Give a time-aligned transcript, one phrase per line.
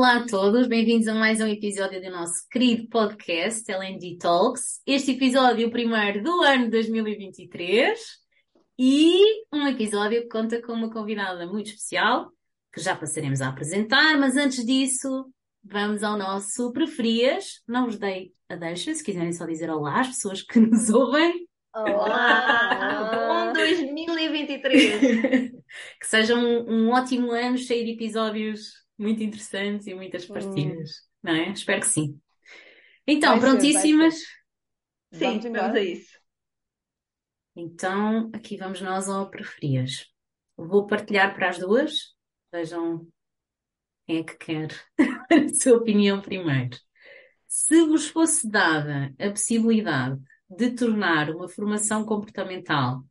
[0.00, 4.80] Olá, a todos, bem-vindos a mais um episódio do nosso querido podcast LND Talks.
[4.86, 8.00] Este episódio o primeiro do ano 2023
[8.78, 9.20] e
[9.52, 12.32] um episódio que conta com uma convidada muito especial,
[12.72, 15.30] que já passaremos a apresentar, mas antes disso,
[15.62, 17.60] vamos ao nosso preferias.
[17.68, 21.46] Não vos dei a deixa, se quiserem só dizer olá às pessoas que nos ouvem.
[21.76, 23.50] Olá!
[23.50, 25.50] Bom 2023!
[26.00, 31.08] que seja um, um ótimo ano cheio de episódios muito interessantes e muitas partilhas, hum.
[31.22, 31.50] não é?
[31.50, 32.20] Espero que sim.
[33.06, 34.14] Então, vai prontíssimas?
[34.14, 36.20] Ser, sim, vamos, vamos a isso.
[37.56, 40.06] Então, aqui vamos nós ao preferias.
[40.56, 42.14] Vou partilhar para as duas.
[42.52, 43.06] Vejam
[44.06, 44.68] quem é que quer
[44.98, 46.78] a sua opinião primeiro.
[47.46, 53.04] Se vos fosse dada a possibilidade de tornar uma formação comportamental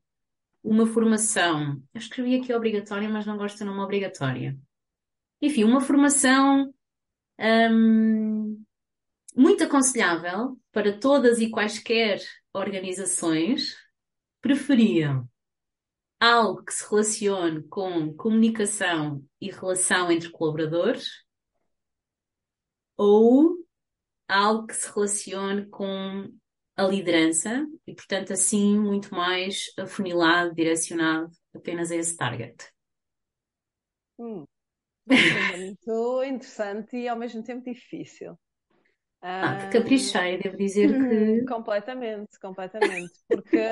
[0.64, 4.58] uma formação, eu escrevi aqui obrigatória, mas não gosto de nome obrigatória.
[5.42, 6.73] Enfim, uma formação
[7.40, 8.64] hum,
[9.36, 12.20] muito aconselhável para todas e quaisquer
[12.54, 13.76] organizações,
[14.42, 15.30] preferiam
[16.20, 21.08] algo que se relacione com comunicação e relação entre colaboradores
[22.98, 23.56] ou
[24.28, 26.30] algo que se relacione com
[26.76, 32.56] a liderança e, portanto, assim, muito mais afunilado, direcionado apenas a esse target.
[34.17, 34.45] Hum.
[35.57, 38.38] Muito interessante e ao mesmo tempo difícil.
[39.21, 41.45] Ah, que caprichei, devo dizer que.
[41.45, 43.11] Completamente, completamente.
[43.27, 43.69] Porque,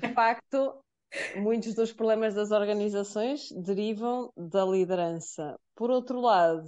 [0.00, 0.82] de facto,
[1.36, 5.56] muitos dos problemas das organizações derivam da liderança.
[5.76, 6.66] Por outro lado,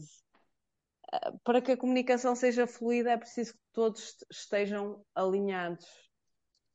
[1.42, 5.86] para que a comunicação seja fluida é preciso que todos estejam alinhados.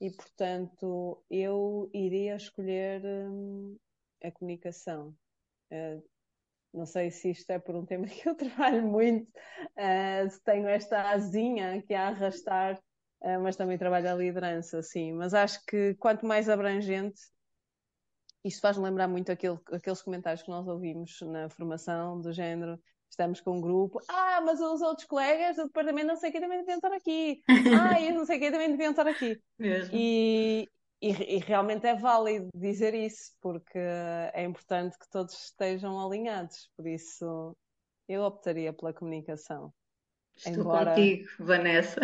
[0.02, 3.78] E, portanto, eu iria escolher hum,
[4.22, 5.16] a comunicação.
[5.72, 6.04] Uh,
[6.76, 10.68] não sei se isto é por um tema que eu trabalho muito, uh, se tenho
[10.68, 12.78] esta asinha que a arrastar,
[13.22, 15.14] uh, mas também trabalho a liderança, sim.
[15.14, 17.20] Mas acho que quanto mais abrangente,
[18.44, 23.40] isto faz-me lembrar muito aquele, aqueles comentários que nós ouvimos na formação do género estamos
[23.40, 26.76] com um grupo, ah, mas os outros colegas do departamento não sei quem também deviam
[26.76, 27.42] estar aqui,
[27.96, 29.40] ah, eu não sei quem também deviam estar aqui.
[29.58, 29.96] Mesmo.
[29.96, 30.68] E,
[31.02, 36.88] e, e, realmente é válido dizer isso, porque é importante que todos estejam alinhados, por
[36.88, 37.56] isso
[38.08, 39.74] eu optaria pela comunicação.
[40.36, 40.94] Estou Embora...
[40.94, 42.02] contigo, Vanessa.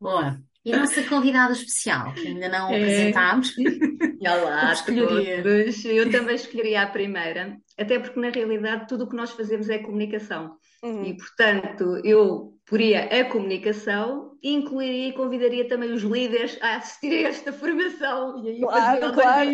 [0.00, 0.40] Boa.
[0.64, 2.76] E a nossa convidada especial, que ainda não é.
[2.76, 3.54] apresentámos.
[4.20, 5.84] Olá a todos.
[5.84, 9.78] Eu também escolheria a primeira, até porque na realidade tudo o que nós fazemos é
[9.78, 10.56] comunicação.
[10.82, 11.04] Uhum.
[11.04, 17.24] E portanto eu poria a comunicação e incluiria e convidaria também os líderes a assistir
[17.24, 18.42] a esta formação.
[18.44, 19.50] E aí claro, claro.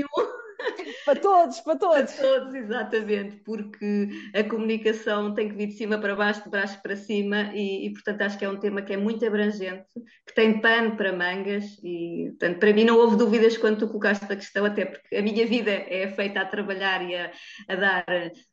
[1.04, 2.12] para todos, para todos.
[2.12, 6.80] Para todos, exatamente, porque a comunicação tem que vir de cima para baixo, de baixo
[6.82, 9.86] para cima, e, e, portanto acho que é um tema que é muito abrangente,
[10.26, 14.24] que tem pano para mangas, e portanto para mim não houve dúvidas quando tu colocaste
[14.24, 17.32] a questão, até porque a minha vida é feita a trabalhar e a,
[17.68, 18.04] a dar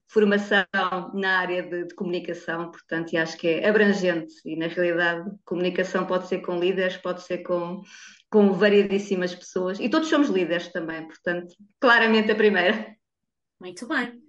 [0.10, 0.66] formação
[1.14, 6.06] na área de, de, comunicação, portanto, e acho que é abrangente, e na realidade comunicação
[6.06, 7.82] pode ser com líderes, pode ser com
[8.30, 12.96] com variedíssimas pessoas e todos somos líderes também, portanto, claramente a primeira.
[13.60, 14.22] Muito bem.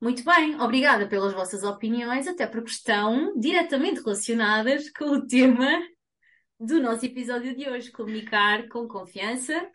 [0.00, 5.68] Muito bem, obrigada pelas vossas opiniões, até porque estão diretamente relacionadas com o tema
[6.58, 9.70] do nosso episódio de hoje: comunicar com confiança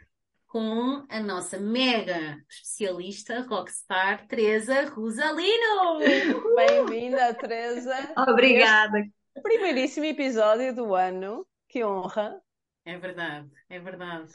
[0.48, 6.00] com a nossa mega especialista rockstar Teresa Rosalino.
[6.56, 8.14] Bem-vinda, Teresa.
[8.18, 9.04] Obrigada.
[9.44, 11.46] Primeiríssimo episódio do ano.
[11.68, 12.42] Que honra.
[12.86, 14.32] É verdade, é verdade.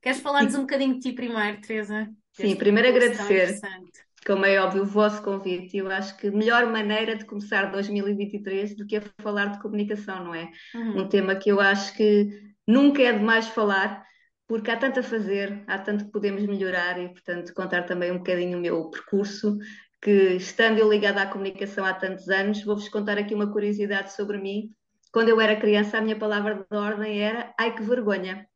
[0.00, 2.08] Queres falar-nos um bocadinho de ti primeiro, Teresa?
[2.32, 3.60] Sim, primeiro agradecer,
[4.26, 5.76] como é óbvio, o vosso convite.
[5.76, 10.34] Eu acho que melhor maneira de começar 2023 do que a falar de comunicação, não
[10.34, 10.50] é?
[10.74, 11.02] Uhum.
[11.02, 14.02] Um tema que eu acho que nunca é demais falar,
[14.48, 18.18] porque há tanto a fazer, há tanto que podemos melhorar e, portanto, contar também um
[18.18, 19.58] bocadinho o meu percurso,
[20.00, 24.38] que estando eu ligada à comunicação há tantos anos, vou-vos contar aqui uma curiosidade sobre
[24.38, 24.72] mim
[25.12, 28.46] quando eu era criança, a minha palavra de ordem era ai que vergonha.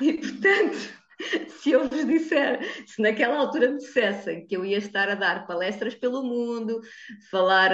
[0.00, 0.76] E portanto,
[1.60, 5.46] se eu vos disser, se naquela altura me dissessem que eu ia estar a dar
[5.46, 6.80] palestras pelo mundo,
[7.30, 7.70] falar,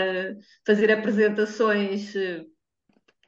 [0.66, 2.14] fazer apresentações,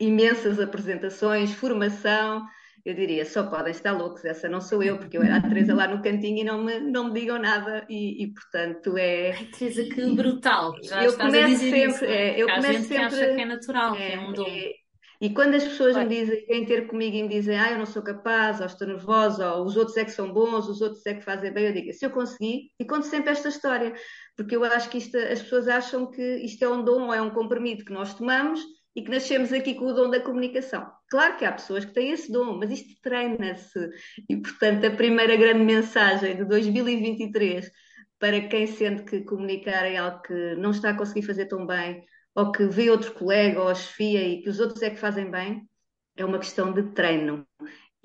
[0.01, 2.45] imensas apresentações, formação,
[2.85, 5.75] eu diria, só podem estar loucos, essa não sou eu, porque eu era a Teresa
[5.75, 9.33] lá no cantinho e não me, não me digam nada, e, e portanto é.
[9.33, 10.75] Ai, Teresa, que brutal!
[10.83, 13.05] Já eu começo sempre, isso, é, eu começo sempre.
[13.05, 14.47] acha que é natural, é, que é um dom.
[14.47, 14.73] É,
[15.21, 17.87] E quando as pessoas me dizem, vêm ter comigo e me dizem, ah, eu não
[17.87, 21.15] sou capaz, ou estou nervosa, ou os outros é que são bons, os outros é
[21.15, 23.95] que fazem bem, eu digo, se eu conseguir, e conto sempre esta história,
[24.37, 27.23] porque eu acho que isto, as pessoas acham que isto é um dom ou é
[27.23, 28.61] um comprimido que nós tomamos
[28.95, 30.91] e que nascemos aqui com o dom da comunicação.
[31.09, 33.91] Claro que há pessoas que têm esse dom, mas isto treina-se.
[34.29, 37.71] E, portanto, a primeira grande mensagem de 2023
[38.19, 42.05] para quem sente que comunicar é algo que não está a conseguir fazer tão bem,
[42.35, 45.69] ou que vê outro colega ou chefia e que os outros é que fazem bem,
[46.17, 47.47] é uma questão de treino.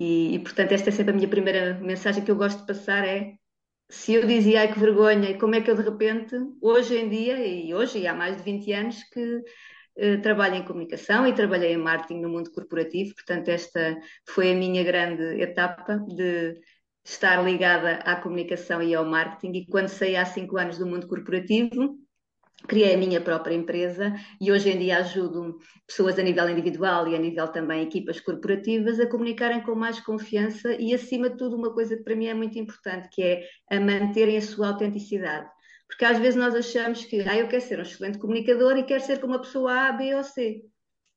[0.00, 3.06] E, e, portanto, esta é sempre a minha primeira mensagem que eu gosto de passar:
[3.06, 3.34] é
[3.88, 7.08] se eu dizia, ai que vergonha, e como é que eu de repente, hoje em
[7.08, 9.42] dia, e hoje, e há mais de 20 anos, que
[10.22, 13.98] trabalho em comunicação e trabalhei em marketing no mundo corporativo, portanto, esta
[14.28, 16.60] foi a minha grande etapa de
[17.04, 19.58] estar ligada à comunicação e ao marketing.
[19.58, 21.98] E quando saí há cinco anos do mundo corporativo,
[22.66, 27.14] criei a minha própria empresa e hoje em dia ajudo pessoas a nível individual e
[27.14, 31.72] a nível também equipas corporativas a comunicarem com mais confiança e acima de tudo uma
[31.72, 35.48] coisa que para mim é muito importante que é a manterem a sua autenticidade
[35.88, 39.02] porque às vezes nós achamos que ah, eu quero ser um excelente comunicador e quero
[39.02, 40.62] ser como uma pessoa A, B ou C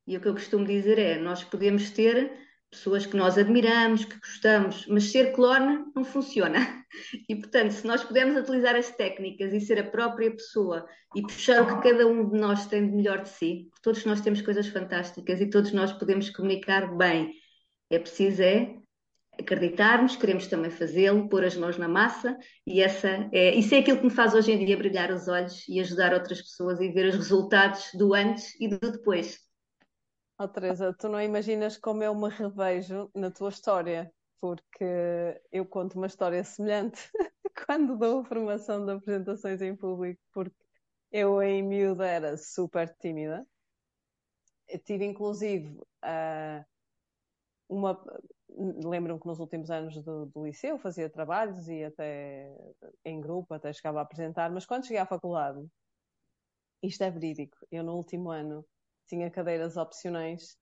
[0.08, 2.32] e o que eu costumo dizer é nós podemos ter
[2.70, 6.60] pessoas que nós admiramos, que gostamos, mas ser clone não funciona.
[7.30, 10.86] E, portanto, se nós pudermos utilizar as técnicas e ser a própria pessoa
[11.16, 14.20] e puxar o que cada um de nós tem de melhor de si, todos nós
[14.20, 17.32] temos coisas fantásticas e todos nós podemos comunicar bem.
[17.90, 18.76] É preciso é
[19.42, 23.98] acreditarmos, queremos também fazê-lo, pôr as mãos na massa e essa é, isso é aquilo
[23.98, 27.08] que me faz hoje em dia brilhar os olhos e ajudar outras pessoas e ver
[27.08, 29.40] os resultados do antes e do depois.
[30.40, 35.98] Oh, Teresa, tu não imaginas como eu me revejo na tua história, porque eu conto
[35.98, 37.12] uma história semelhante
[37.66, 40.56] quando dou formação de apresentações em público, porque
[41.12, 43.46] eu em miúda era super tímida.
[44.68, 46.66] Eu tive inclusive uh,
[47.70, 48.02] uma.
[48.58, 52.54] Lembro-me que nos últimos anos do, do liceu fazia trabalhos e até
[53.06, 55.66] em grupo, até chegava a apresentar, mas quando cheguei à faculdade,
[56.84, 58.66] isto é verídico, eu no último ano
[59.08, 60.58] tinha cadeiras opcionais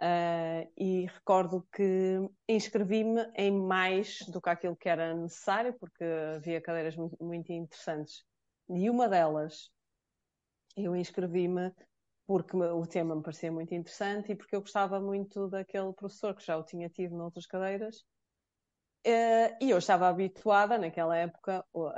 [0.00, 2.18] uh, e recordo que
[2.48, 6.04] inscrevi-me em mais do que aquilo que era necessário, porque
[6.36, 8.24] havia cadeiras muito, muito interessantes.
[8.68, 9.70] E uma delas,
[10.76, 11.72] eu inscrevi-me
[12.26, 16.44] porque o tema me parecia muito interessante e porque eu gostava muito daquele professor que
[16.44, 18.04] já o tinha tido noutras cadeiras.
[19.04, 21.90] Uh, e eu estava habituada, naquela época, uh,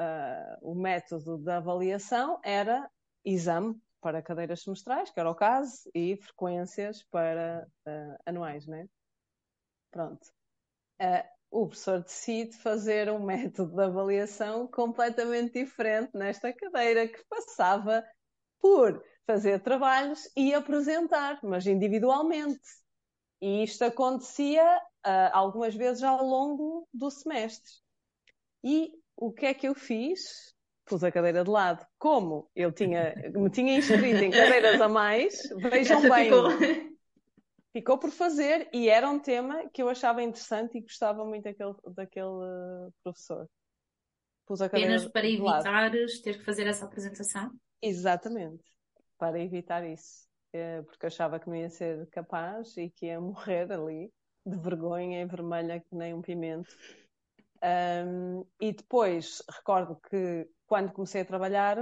[0.63, 2.91] o método de avaliação era
[3.23, 8.87] exame para cadeiras semestrais, que era o caso, e frequências para uh, anuais, né?
[9.91, 10.27] Pronto.
[11.01, 18.05] Uh, o professor decide fazer um método de avaliação completamente diferente nesta cadeira, que passava
[18.65, 22.63] por fazer trabalhos e apresentar, mas individualmente.
[23.39, 24.65] E isto acontecia
[25.07, 27.71] uh, algumas vezes ao longo do semestre.
[28.65, 30.55] E o que é que eu fiz?
[30.87, 31.87] pus a cadeira de lado.
[31.99, 36.25] Como eu tinha, me tinha inscrito em cadeiras a mais, vejam bem.
[36.25, 36.51] Ficou...
[37.71, 37.99] ficou...
[37.99, 42.91] por fazer e era um tema que eu achava interessante e gostava muito daquele, daquele
[43.03, 43.47] professor.
[44.47, 47.51] Pus a cadeira Apenas para evitares ter que fazer essa apresentação?
[47.81, 48.63] Exatamente,
[49.19, 50.25] para evitar isso.
[50.53, 54.13] É, porque achava que não ia ser capaz e que ia morrer ali
[54.47, 56.77] de vergonha e vermelha que nem um pimento.
[57.65, 61.79] Um, e depois recordo que quando comecei a trabalhar,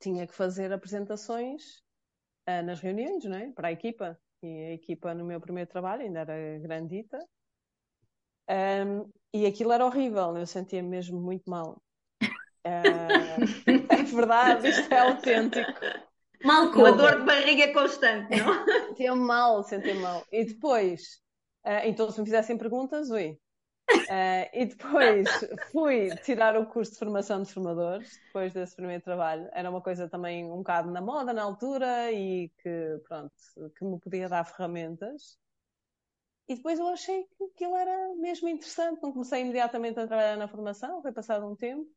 [0.00, 1.80] tinha que fazer apresentações
[2.48, 3.50] uh, nas reuniões, não é?
[3.52, 4.18] Para a equipa.
[4.42, 7.18] E a equipa no meu primeiro trabalho ainda era grandita.
[8.48, 11.80] Um, e aquilo era horrível, eu sentia -me mesmo muito mal.
[12.66, 13.44] Uh,
[13.92, 15.70] é verdade, isto é autêntico.
[16.42, 18.64] Mal com a dor de barriga constante, não?
[18.88, 20.24] sentia mal, sentia mal.
[20.32, 21.20] E depois,
[21.66, 23.38] uh, então se me fizessem perguntas, ui,
[23.90, 25.28] Uh, e depois
[25.70, 29.48] fui tirar o curso de formação de formadores, depois desse primeiro trabalho.
[29.52, 33.32] Era uma coisa também um bocado na moda na altura e que, pronto,
[33.76, 35.38] que me podia dar ferramentas.
[36.48, 39.02] E depois eu achei que aquilo era mesmo interessante.
[39.02, 41.90] Não comecei imediatamente a trabalhar na formação, foi passado um tempo,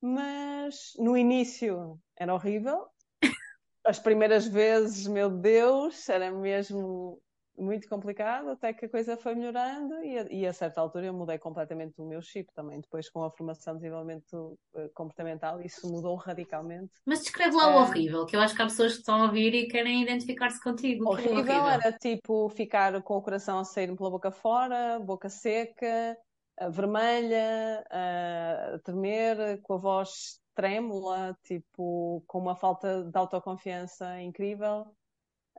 [0.00, 2.88] mas no início era horrível.
[3.84, 7.20] As primeiras vezes, meu Deus, era mesmo
[7.58, 11.12] muito complicado, até que a coisa foi melhorando e a, e a, certa altura eu
[11.12, 15.90] mudei completamente o meu chip também, depois com a formação de desenvolvimento uh, comportamental, isso
[15.90, 16.92] mudou radicalmente.
[17.04, 19.54] Mas descreve lá o horrível, que eu acho que há pessoas que estão a ouvir
[19.54, 21.04] e querem identificar-se contigo.
[21.04, 25.28] É horrível, horrível era tipo ficar com o coração a sair pela boca fora, boca
[25.28, 26.16] seca,
[26.60, 34.86] uh, vermelha, a tremer, com a voz trêmula, tipo, com uma falta de autoconfiança incrível.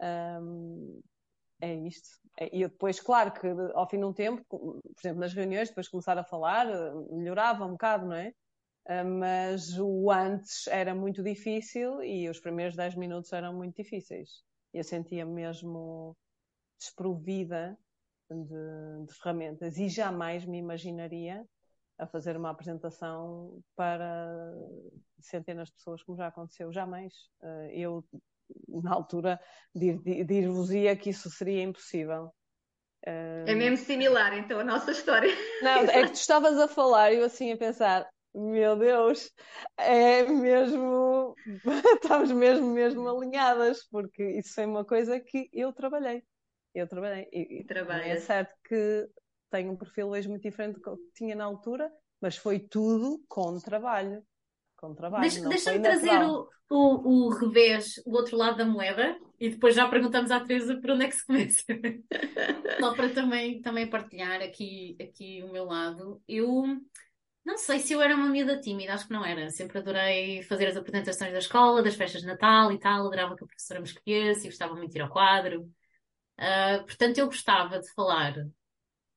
[0.02, 1.02] Um,
[1.62, 2.10] é isto.
[2.38, 5.88] É, e depois, claro que ao fim de um tempo, por exemplo, nas reuniões, depois
[5.90, 6.66] começar a falar,
[7.12, 8.34] melhorava um bocado, não é?
[8.88, 14.44] Ah, mas o antes era muito difícil e os primeiros 10 minutos eram muito difíceis.
[14.74, 16.16] Eu sentia mesmo
[16.80, 17.78] desprovida
[18.30, 21.46] de, de ferramentas e jamais me imaginaria
[21.98, 24.54] a fazer uma apresentação para
[25.20, 27.14] centenas de pessoas, como já aconteceu, jamais.
[27.42, 28.04] Ah, eu,
[28.68, 29.40] na altura,
[29.74, 32.32] dir-vos-ia que isso seria impossível.
[33.02, 35.32] É mesmo similar, então, a nossa história.
[35.62, 39.32] Não, é que tu estavas a falar e eu assim a pensar, meu Deus,
[39.78, 41.36] é mesmo.
[42.04, 46.24] Estamos mesmo, mesmo alinhadas, porque isso foi uma coisa que eu trabalhei.
[46.74, 47.28] Eu trabalhei.
[47.32, 49.10] E, e é certo que
[49.50, 51.92] tenho um perfil hoje muito diferente do que tinha na altura,
[52.22, 54.24] mas foi tudo com trabalho.
[54.80, 55.22] Com trabalho.
[55.22, 59.90] Deixa-me deixa trazer o, o, o revés, o outro lado da moeda, e depois já
[59.90, 61.64] perguntamos à Teresa por onde é que se começa.
[62.80, 66.22] Só para também, também partilhar aqui, aqui o meu lado.
[66.26, 66.64] Eu
[67.46, 69.50] não sei se eu era uma miúda tímida, acho que não era.
[69.50, 73.44] Sempre adorei fazer as apresentações da escola, das festas de Natal e tal, adorava que
[73.44, 75.64] a professora me escolhesse e gostava muito de ir ao quadro.
[76.40, 78.34] Uh, portanto, eu gostava de falar.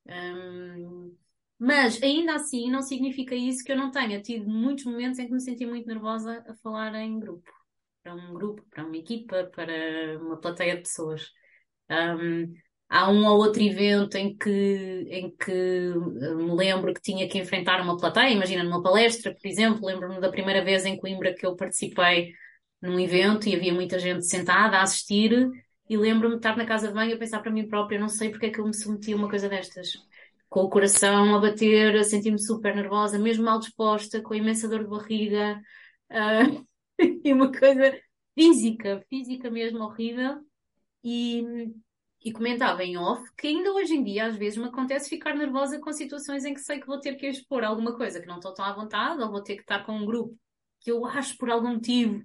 [0.07, 1.17] Um,
[1.63, 5.33] mas ainda assim não significa isso que eu não tenha tido muitos momentos em que
[5.33, 7.49] me senti muito nervosa a falar em grupo.
[8.03, 11.31] Para um grupo, para uma equipa, para uma plateia de pessoas.
[11.89, 12.53] Um,
[12.89, 14.51] há um ou outro evento em que,
[15.09, 19.47] em que eh, me lembro que tinha que enfrentar uma plateia, imagina numa palestra, por
[19.47, 22.33] exemplo, lembro-me da primeira vez em Coimbra que eu participei
[22.81, 25.49] num evento e havia muita gente sentada a assistir
[25.89, 28.31] e lembro-me de estar na casa de banho a pensar para mim própria, não sei
[28.31, 29.93] porque é que eu me submeti a uma coisa destas.
[30.53, 34.85] Com o coração a bater, a sentir-me super nervosa, mesmo mal disposta, com imensa dor
[34.85, 35.59] de barriga,
[36.11, 36.67] uh,
[37.25, 37.99] e uma coisa
[38.35, 40.45] física, física mesmo horrível.
[41.03, 41.43] E,
[42.23, 45.81] e comentava em off que ainda hoje em dia às vezes me acontece ficar nervosa
[45.81, 48.53] com situações em que sei que vou ter que expor alguma coisa que não estou
[48.53, 50.39] tão à vontade, ou vou ter que estar com um grupo
[50.81, 52.23] que eu acho por algum motivo,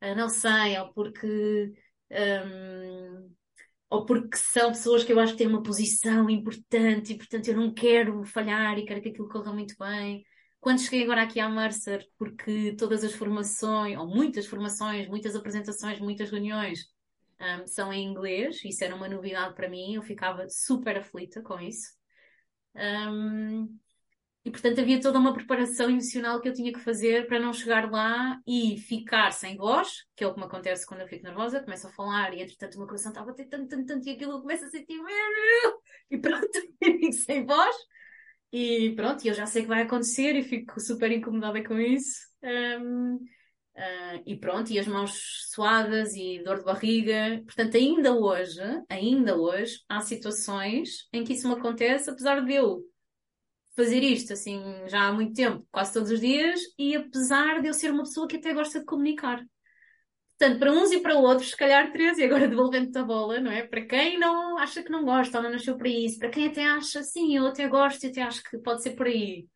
[0.00, 1.72] ah, não sei, ou porque.
[2.12, 3.39] Um,
[3.90, 7.56] ou porque são pessoas que eu acho que têm uma posição importante e, portanto, eu
[7.56, 10.24] não quero falhar e quero que aquilo corra muito bem.
[10.60, 15.98] Quando cheguei agora aqui à Mercer, porque todas as formações, ou muitas formações, muitas apresentações,
[15.98, 16.84] muitas reuniões,
[17.40, 21.58] um, são em inglês, isso era uma novidade para mim, eu ficava super aflita com
[21.58, 21.88] isso.
[22.76, 23.76] Um,
[24.44, 27.90] e portanto havia toda uma preparação emocional que eu tinha que fazer para não chegar
[27.90, 31.60] lá e ficar sem voz, que é o que me acontece quando eu fico nervosa,
[31.60, 34.12] começo a falar e entretanto o meu coração estava a bater tanto, tanto, tanto e
[34.12, 34.98] aquilo eu começo a sentir
[36.10, 36.48] e pronto,
[36.82, 37.76] fico sem voz.
[38.52, 42.20] E pronto, eu já sei que vai acontecer e fico super incomodada com isso.
[42.42, 43.18] Um,
[43.80, 47.40] Uh, e pronto, e as mãos suadas e dor de barriga.
[47.46, 52.82] Portanto, ainda hoje, ainda hoje, há situações em que isso me acontece, apesar de eu
[53.76, 57.74] fazer isto assim já há muito tempo, quase todos os dias, e apesar de eu
[57.74, 59.42] ser uma pessoa que até gosta de comunicar.
[60.38, 63.50] Portanto, para uns e para outros, se calhar três, e agora devolvendo-te a bola, não
[63.50, 63.66] é?
[63.66, 66.64] Para quem não acha que não gosta ou não nasceu para isso, para quem até
[66.64, 69.46] acha, sim, eu até gosto e até acho que pode ser por aí.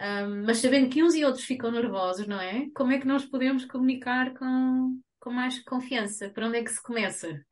[0.00, 2.68] Um, mas sabendo que uns e outros ficam nervosos, não é?
[2.74, 6.30] Como é que nós podemos comunicar com, com mais confiança?
[6.30, 7.44] Por onde é que se começa?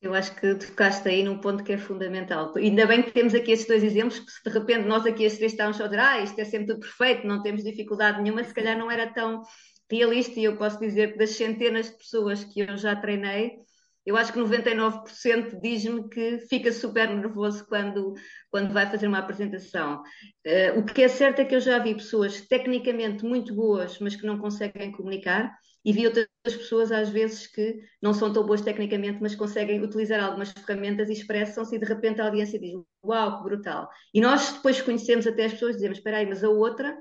[0.00, 2.54] Eu acho que tocaste aí num ponto que é fundamental.
[2.56, 5.36] Ainda bem que temos aqui estes dois exemplos, porque se de repente nós aqui as
[5.36, 8.54] três estávamos a dizer, ah, isto é sempre tudo perfeito, não temos dificuldade nenhuma, se
[8.54, 9.42] calhar não era tão
[9.90, 13.58] realista, e eu posso dizer que das centenas de pessoas que eu já treinei,
[14.06, 18.14] eu acho que 99% diz-me que fica super nervoso quando,
[18.50, 20.02] quando vai fazer uma apresentação.
[20.46, 24.16] Uh, o que é certo é que eu já vi pessoas tecnicamente muito boas, mas
[24.16, 28.60] que não conseguem comunicar, e vi outras pessoas, às vezes, que não são tão boas
[28.60, 33.38] tecnicamente, mas conseguem utilizar algumas ferramentas e expressam-se, e de repente a audiência diz: Uau,
[33.38, 33.88] que brutal!
[34.12, 36.96] E nós depois conhecemos até as pessoas e dizemos: Espera aí, mas a outra,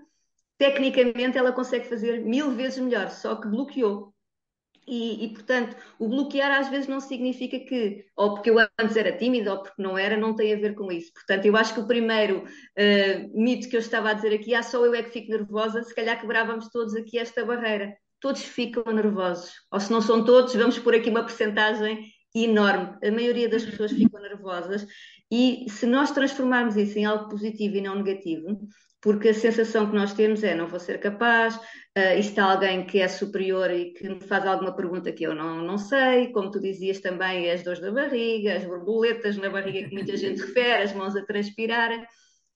[0.58, 4.14] tecnicamente, ela consegue fazer mil vezes melhor, só que bloqueou.
[4.88, 9.16] E, e, portanto, o bloquear às vezes não significa que, ou porque eu antes era
[9.16, 11.14] tímida, ou porque não era, não tem a ver com isso.
[11.14, 14.64] Portanto, eu acho que o primeiro uh, mito que eu estava a dizer aqui, ah,
[14.64, 17.96] só eu é que fico nervosa, se calhar quebrávamos todos aqui esta barreira.
[18.20, 19.52] Todos ficam nervosos.
[19.72, 22.98] Ou se não são todos, vamos por aqui uma percentagem enorme.
[23.04, 24.86] A maioria das pessoas ficam nervosas.
[25.32, 28.60] E se nós transformarmos isso em algo positivo e não negativo,
[29.02, 33.00] porque a sensação que nós temos é não vou ser capaz, uh, está alguém que
[33.00, 36.60] é superior e que me faz alguma pergunta que eu não, não sei, como tu
[36.60, 40.94] dizias também, as dores da barriga, as borboletas na barriga que muita gente refere, as
[40.94, 41.92] mãos a transpirar,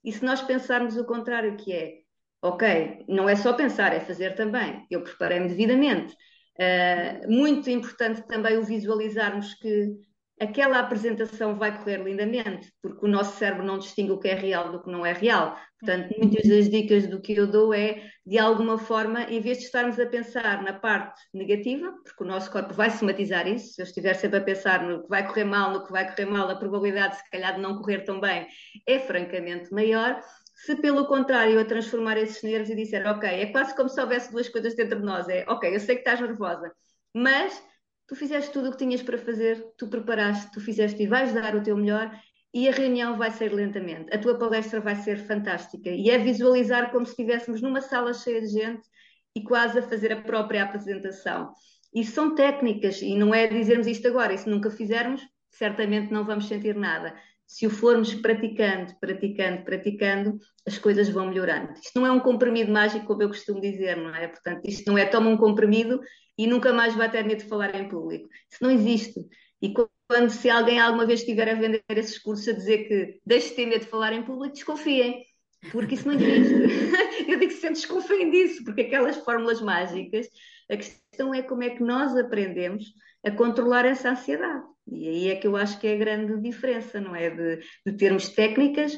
[0.03, 2.02] e se nós pensarmos o contrário, que é,
[2.43, 6.13] ok, não é só pensar, é fazer também, eu preparei-me devidamente,
[6.59, 9.93] uh, muito importante também o visualizarmos que
[10.39, 14.71] aquela apresentação vai correr lindamente, porque o nosso cérebro não distingue o que é real
[14.71, 15.57] do que não é real.
[15.79, 19.65] Portanto, muitas das dicas do que eu dou é, de alguma forma, em vez de
[19.65, 23.85] estarmos a pensar na parte negativa, porque o nosso corpo vai somatizar isso, se eu
[23.85, 26.55] estiver sempre a pensar no que vai correr mal, no que vai correr mal, a
[26.55, 28.47] probabilidade, se calhar, de não correr tão bem
[28.87, 30.19] é francamente maior.
[30.65, 34.31] Se pelo contrário eu transformar esses nervos e disser, ok, é quase como se houvesse
[34.31, 36.71] duas coisas dentro de nós, é, ok, eu sei que estás nervosa,
[37.13, 37.61] mas
[38.07, 41.53] tu fizeste tudo o que tinhas para fazer, tu preparaste, tu fizeste e vais dar
[41.53, 42.09] o teu melhor
[42.53, 44.15] e a reunião vai ser lentamente.
[44.15, 48.39] A tua palestra vai ser fantástica e é visualizar como se estivéssemos numa sala cheia
[48.39, 48.87] de gente
[49.35, 51.51] e quase a fazer a própria apresentação.
[51.93, 56.23] E são técnicas e não é dizermos isto agora, e se nunca fizermos, certamente não
[56.25, 57.13] vamos sentir nada.
[57.45, 61.73] Se o formos praticando, praticando, praticando, as coisas vão melhorando.
[61.73, 64.27] Isto não é um comprimido mágico, como eu costumo dizer, não é?
[64.27, 65.99] Portanto, isto não é toma um comprimido
[66.37, 68.27] e nunca mais vai ter medo de falar em público.
[68.49, 69.19] Isso não existe.
[69.61, 69.73] E
[70.07, 73.55] quando se alguém alguma vez estiver a vender esses cursos a dizer que deixe de
[73.55, 75.23] ter medo de falar em público, desconfiem,
[75.71, 76.53] porque isso não existe.
[77.29, 80.27] Eu digo sempre desconfiem disso, porque aquelas fórmulas mágicas,
[80.69, 82.85] a questão é como é que nós aprendemos
[83.23, 84.65] a controlar essa ansiedade.
[84.87, 87.29] E aí é que eu acho que é a grande diferença, não é?
[87.29, 88.97] De, de termos técnicas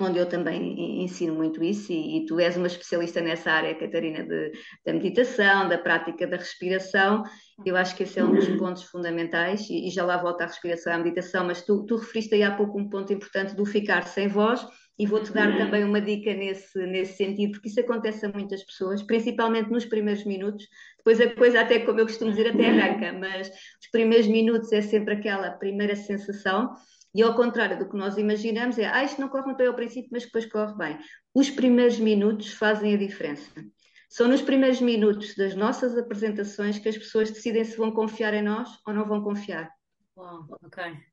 [0.00, 4.22] onde eu também ensino muito isso, e, e, tu és uma especialista nessa área, Catarina,
[4.24, 4.52] de,
[4.84, 7.22] da meditação, da prática da respiração.
[7.64, 10.46] Eu acho que esse é um dos pontos fundamentais, e, e já lá volto à
[10.46, 13.64] respiração e à meditação, mas tu, tu referiste aí há pouco um ponto importante do
[13.64, 14.64] ficar sem voz,
[14.98, 19.02] e vou-te dar também uma dica nesse, nesse sentido, porque isso acontece a muitas pessoas,
[19.02, 20.66] principalmente nos primeiros minutos.
[20.98, 24.82] Depois a coisa, até como eu costumo dizer, até arranca, mas os primeiros minutos é
[24.82, 26.74] sempre aquela primeira sensação
[27.14, 29.74] e ao contrário do que nós imaginamos, é ah, isto não corre muito bem ao
[29.74, 30.98] princípio, mas depois corre bem.
[31.34, 33.62] Os primeiros minutos fazem a diferença.
[34.08, 38.42] São nos primeiros minutos das nossas apresentações que as pessoas decidem se vão confiar em
[38.42, 39.70] nós ou não vão confiar.
[40.16, 41.11] Uau, ok.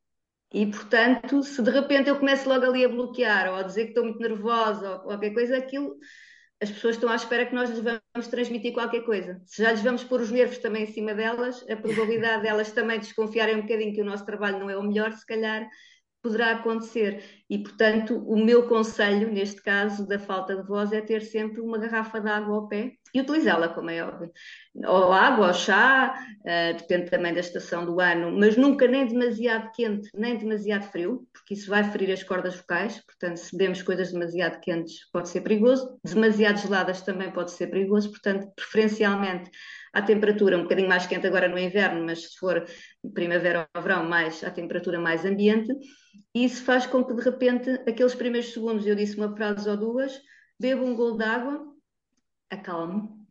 [0.51, 3.89] E, portanto, se de repente eu começo logo ali a bloquear ou a dizer que
[3.89, 5.95] estou muito nervosa ou qualquer coisa, aquilo,
[6.61, 9.39] as pessoas estão à espera que nós lhes vamos transmitir qualquer coisa.
[9.45, 12.99] Se já lhes vamos pôr os nervos também em cima delas, a probabilidade delas também
[12.99, 15.69] desconfiarem um bocadinho que o nosso trabalho não é o melhor, se calhar
[16.21, 17.23] poderá acontecer.
[17.49, 21.77] E, portanto, o meu conselho, neste caso da falta de voz, é ter sempre uma
[21.77, 24.31] garrafa de água ao pé e utilizá-la, como é óbvio.
[24.85, 29.71] Ou água, ou chá, uh, depende também da estação do ano, mas nunca nem demasiado
[29.73, 33.03] quente, nem demasiado frio, porque isso vai ferir as cordas vocais.
[33.05, 35.99] Portanto, se bebemos coisas demasiado quentes, pode ser perigoso.
[36.03, 38.09] Demasiado geladas também pode ser perigoso.
[38.09, 39.49] Portanto, preferencialmente
[39.93, 42.65] à temperatura um bocadinho mais quente agora no inverno, mas se for
[43.13, 45.73] primavera ou verão, mais à temperatura mais ambiente,
[46.33, 49.77] e isso faz com que de repente, aqueles primeiros segundos, eu disse uma frase ou
[49.77, 50.19] duas,
[50.59, 51.65] bebo um golo de água,
[52.49, 53.27] acalmo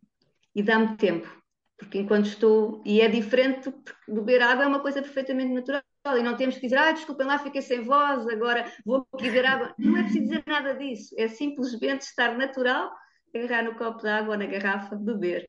[0.55, 1.39] e dá-me tempo.
[1.77, 2.81] Porque enquanto estou.
[2.85, 5.81] E é diferente, porque beber água é uma coisa perfeitamente natural.
[6.17, 9.45] E não temos que dizer, ah, desculpem lá, fiquei sem voz, agora vou aqui beber
[9.45, 9.73] água.
[9.77, 11.15] Não é preciso dizer nada disso.
[11.17, 12.91] É simplesmente estar natural,
[13.33, 15.45] agarrar no copo de água ou na garrafa, beber.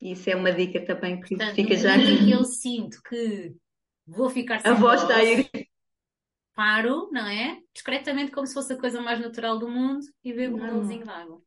[0.00, 1.96] E isso é uma dica também que Portanto, fica já.
[1.98, 3.52] Que eu sinto que
[4.06, 5.48] vou ficar sem a voz, está aí.
[6.54, 7.58] Paro, não é?
[7.72, 11.10] Discretamente, como se fosse a coisa mais natural do mundo e bebo um golzinho de
[11.10, 11.42] água.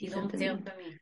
[0.00, 0.96] E um tempo para mim.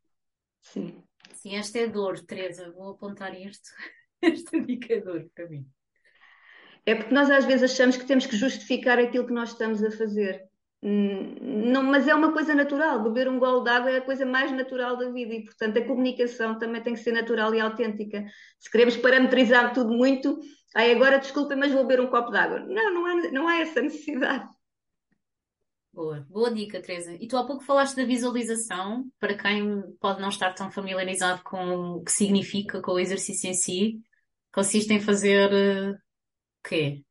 [0.62, 1.02] Sim.
[1.34, 2.72] Sim, esta é dor, Teresa.
[2.72, 3.70] Vou apontar isto.
[4.22, 5.66] Esta dica é para mim.
[6.86, 9.90] É porque nós às vezes achamos que temos que justificar aquilo que nós estamos a
[9.90, 10.48] fazer.
[10.80, 13.02] Não, mas é uma coisa natural.
[13.02, 15.84] Beber um golo de água é a coisa mais natural da vida e, portanto, a
[15.84, 18.24] comunicação também tem que ser natural e autêntica.
[18.58, 20.40] Se queremos parametrizar tudo muito,
[20.74, 22.60] aí agora desculpem, mas vou beber um copo de água.
[22.60, 24.48] Não, não há, não há essa necessidade.
[25.92, 27.14] Boa, boa dica, Teresa.
[27.20, 31.96] E tu há pouco falaste da visualização, para quem pode não estar tão familiarizado com
[31.96, 34.00] o que significa, com o exercício em si,
[34.50, 37.02] consiste em fazer uh, o quê?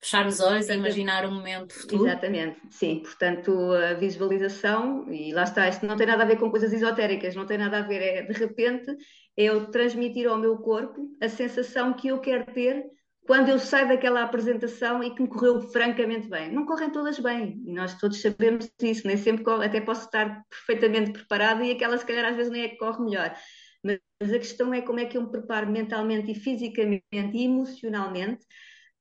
[0.00, 2.06] Fechar os olhos e imaginar o um momento futuro?
[2.06, 3.00] Exatamente, sim.
[3.00, 7.34] Portanto, a visualização, e lá está, isto não tem nada a ver com coisas esotéricas,
[7.34, 8.94] não tem nada a ver, é de repente,
[9.36, 12.84] é eu transmitir ao meu corpo a sensação que eu quero ter
[13.28, 16.50] quando eu saio daquela apresentação e que me correu francamente bem.
[16.50, 21.12] Não correm todas bem, e nós todos sabemos disso, nem sempre até posso estar perfeitamente
[21.12, 23.36] preparado e aquela se calhar às vezes nem é que corre melhor.
[23.84, 28.46] Mas a questão é como é que eu me preparo mentalmente e fisicamente e emocionalmente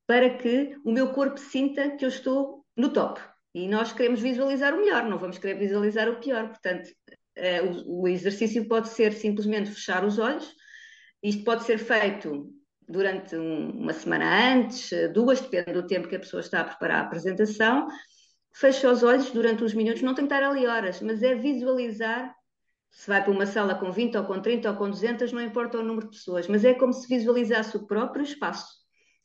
[0.05, 3.21] para que o meu corpo sinta que eu estou no top.
[3.55, 6.49] E nós queremos visualizar o melhor, não vamos querer visualizar o pior.
[6.49, 6.89] Portanto,
[7.87, 10.53] o, o exercício pode ser simplesmente fechar os olhos.
[11.23, 12.56] Isto pode ser feito
[12.87, 16.99] durante um, uma semana antes, duas, depende do tempo que a pessoa está a preparar
[16.99, 17.87] a apresentação.
[18.53, 22.33] Fecha os olhos durante uns minutos, não tem que estar ali horas, mas é visualizar.
[22.89, 25.77] Se vai para uma sala com 20 ou com 30 ou com 200, não importa
[25.77, 28.77] o número de pessoas, mas é como se visualizasse o próprio espaço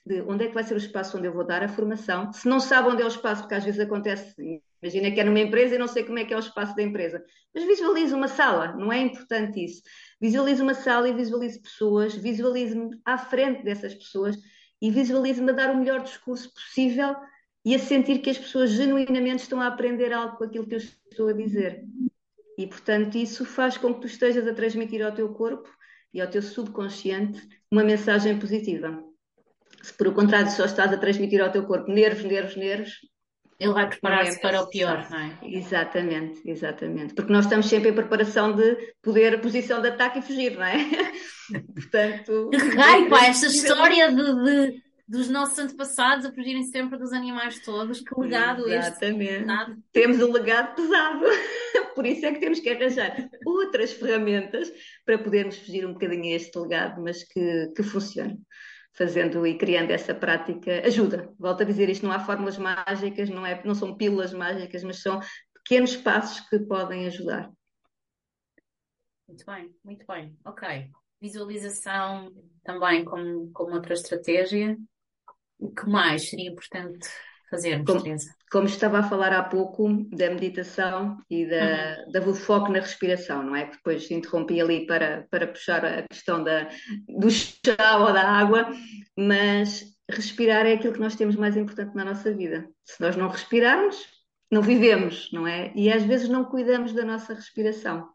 [0.05, 2.33] de onde é que vai ser o espaço onde eu vou dar a formação.
[2.33, 4.35] Se não sabe onde é o espaço, porque às vezes acontece,
[4.83, 6.83] imagina que é numa empresa e não sei como é que é o espaço da
[6.83, 9.83] empresa, mas visualize uma sala, não é importante isso.
[10.21, 14.37] Visualize uma sala e visualize pessoas, visualize-me à frente dessas pessoas
[14.81, 17.14] e visualize-me a dar o melhor discurso possível
[17.64, 20.79] e a sentir que as pessoas genuinamente estão a aprender algo com aquilo que eu
[20.79, 21.85] estou a dizer.
[22.59, 25.68] E, portanto, isso faz com que tu estejas a transmitir ao teu corpo
[26.12, 27.40] e ao teu subconsciente
[27.71, 29.03] uma mensagem positiva.
[29.83, 32.92] Se por o contrário só estás a transmitir ao teu corpo nervos, nervos, nervos,
[33.62, 35.38] ele vai preparar-se para o pior, não é?
[35.44, 37.14] Exatamente, exatamente.
[37.14, 40.79] Porque nós estamos sempre em preparação de poder, posição de ataque e fugir, não é?
[41.72, 42.51] Portanto.
[42.51, 47.61] Que raio, pá, esta história de, de, dos nossos antepassados a fugirem sempre dos animais
[47.61, 49.48] todos, que legado Exatamente.
[49.48, 49.77] este.
[49.92, 51.25] Temos um legado pesado.
[51.94, 54.72] Por isso é que temos que arranjar outras ferramentas
[55.07, 58.40] para podermos fugir um bocadinho a este legado, mas que, que funcione
[58.93, 61.33] fazendo e criando essa prática ajuda.
[61.39, 65.01] Volto a dizer, isto não há fórmulas mágicas, não, é, não são pílulas mágicas, mas
[65.01, 65.21] são
[65.55, 67.51] pequenos passos que podem ajudar.
[69.27, 70.37] Muito bem, muito bem.
[70.45, 70.91] Ok.
[71.21, 72.33] Visualização
[72.65, 74.77] também como, como outra estratégia.
[75.59, 77.09] O que mais seria importante
[77.49, 78.35] fazermos, como, Teresa?
[78.53, 82.23] Como estava a falar há pouco da meditação e da, uhum.
[82.23, 83.65] do foco na respiração, não é?
[83.65, 86.69] Que depois interrompi ali para, para puxar a questão da,
[87.09, 88.69] do chá ou da água,
[89.17, 92.69] mas respirar é aquilo que nós temos mais importante na nossa vida.
[92.85, 94.07] Se nós não respirarmos,
[94.51, 95.73] não vivemos, não é?
[95.75, 98.07] E às vezes não cuidamos da nossa respiração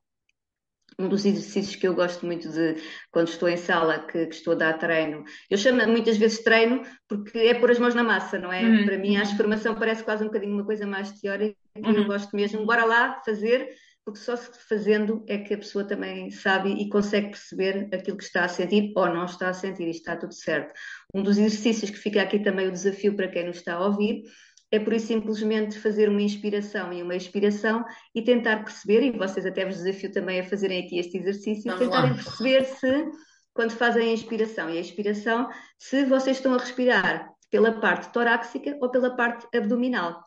[1.00, 2.76] um dos exercícios que eu gosto muito de
[3.12, 5.24] quando estou em sala, que, que, estou a dar treino.
[5.50, 8.64] Eu chamo muitas vezes treino porque é pôr as mãos na massa, não é?
[8.64, 8.86] Uhum.
[8.86, 11.92] Para mim, a formação parece quase um bocadinho uma coisa mais teórica uhum.
[11.92, 12.66] eu gosto mesmo.
[12.66, 13.70] Bora lá fazer,
[14.04, 18.24] porque só se fazendo é que a pessoa também sabe e consegue perceber aquilo que
[18.24, 20.74] está a sentir ou não está a sentir e está tudo certo.
[21.14, 24.24] Um dos exercícios que fica aqui também o desafio para quem nos está a ouvir
[24.72, 29.46] é por isso simplesmente fazer uma inspiração e uma expiração e tentar perceber, e vocês
[29.46, 32.16] até vos desafio também a fazerem aqui este exercício, Vamos tentarem lá.
[32.16, 33.06] perceber se,
[33.54, 38.78] quando fazem a inspiração e a expiração, se vocês estão a respirar pela parte torácica
[38.82, 40.26] ou pela parte abdominal.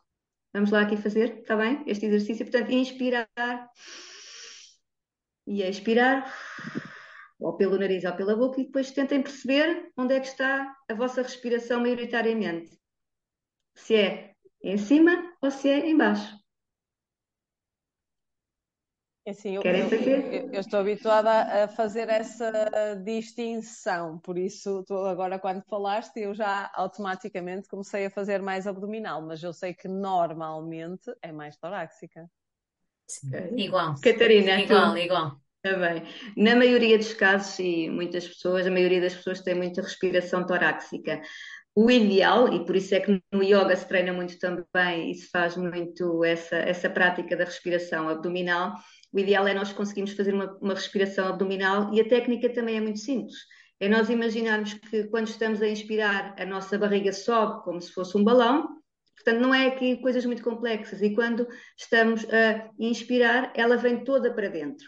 [0.54, 1.82] Vamos lá aqui fazer, está bem?
[1.86, 3.28] Este exercício, portanto, inspirar
[5.46, 6.32] e expirar,
[7.38, 10.94] ou pelo nariz ou pela boca, e depois tentem perceber onde é que está a
[10.94, 12.79] vossa respiração maioritariamente.
[13.74, 16.38] Se é em cima ou se é em baixo.
[19.24, 20.32] É assim, eu, Querem fazer?
[20.32, 22.50] Eu, eu, estou habituada a fazer essa
[23.04, 29.20] distinção, por isso tu, agora quando falaste eu já automaticamente comecei a fazer mais abdominal,
[29.20, 32.28] mas eu sei que normalmente é mais torácica.
[33.56, 33.94] Igual.
[34.00, 34.98] Catarina, igual, tu?
[34.98, 35.40] igual.
[35.62, 36.02] Tá bem.
[36.36, 41.20] Na maioria dos casos, e muitas pessoas, a maioria das pessoas tem muita respiração torácica.
[41.74, 45.28] O ideal, e por isso é que no yoga se treina muito também e se
[45.30, 48.74] faz muito essa, essa prática da respiração abdominal,
[49.12, 52.80] o ideal é nós conseguirmos fazer uma, uma respiração abdominal e a técnica também é
[52.80, 53.36] muito simples.
[53.78, 58.16] É nós imaginarmos que quando estamos a inspirar, a nossa barriga sobe como se fosse
[58.16, 58.68] um balão,
[59.16, 61.46] portanto não é aqui coisas muito complexas, e quando
[61.78, 64.86] estamos a inspirar, ela vem toda para dentro.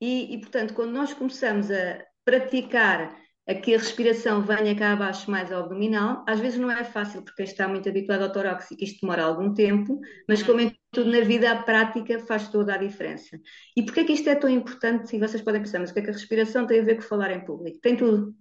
[0.00, 5.30] E, e portanto, quando nós começamos a praticar a que a respiração venha cá abaixo
[5.30, 6.24] mais ao abdominal.
[6.28, 10.00] Às vezes não é fácil, porque está muito habituado ao torácico, isto demora algum tempo,
[10.28, 10.46] mas uhum.
[10.46, 13.40] como em tudo na vida, a prática faz toda a diferença.
[13.76, 15.16] E porquê é que isto é tão importante?
[15.16, 17.02] E vocês podem pensar, mas o que é que a respiração tem a ver com
[17.02, 17.80] falar em público?
[17.80, 18.34] Tem tudo.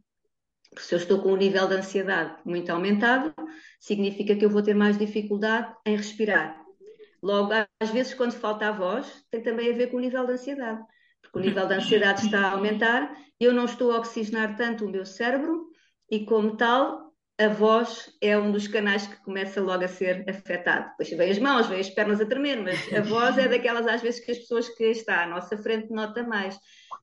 [0.70, 3.34] Porque se eu estou com um nível de ansiedade muito aumentado,
[3.80, 6.62] significa que eu vou ter mais dificuldade em respirar.
[7.22, 10.34] Logo, às vezes, quando falta a voz, tem também a ver com o nível de
[10.34, 10.82] ansiedade
[11.32, 14.90] porque o nível de ansiedade está a aumentar, eu não estou a oxigenar tanto o
[14.90, 15.68] meu cérebro
[16.10, 20.92] e, como tal, a voz é um dos canais que começa logo a ser afetado.
[20.92, 24.02] Depois vem as mãos, vem as pernas a tremer, mas a voz é daquelas às
[24.02, 26.60] vezes que as pessoas que está à nossa frente notam mais.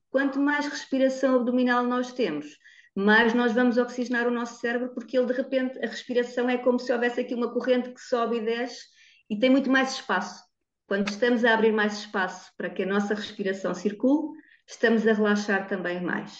[0.09, 2.57] Quanto mais respiração abdominal nós temos,
[2.95, 6.79] mais nós vamos oxigenar o nosso cérebro, porque ele de repente, a respiração é como
[6.79, 8.85] se houvesse aqui uma corrente que sobe e desce
[9.29, 10.48] e tem muito mais espaço.
[10.89, 14.35] Quando estamos a abrir mais espaço para que a nossa respiração circule,
[14.67, 16.39] estamos a relaxar também mais.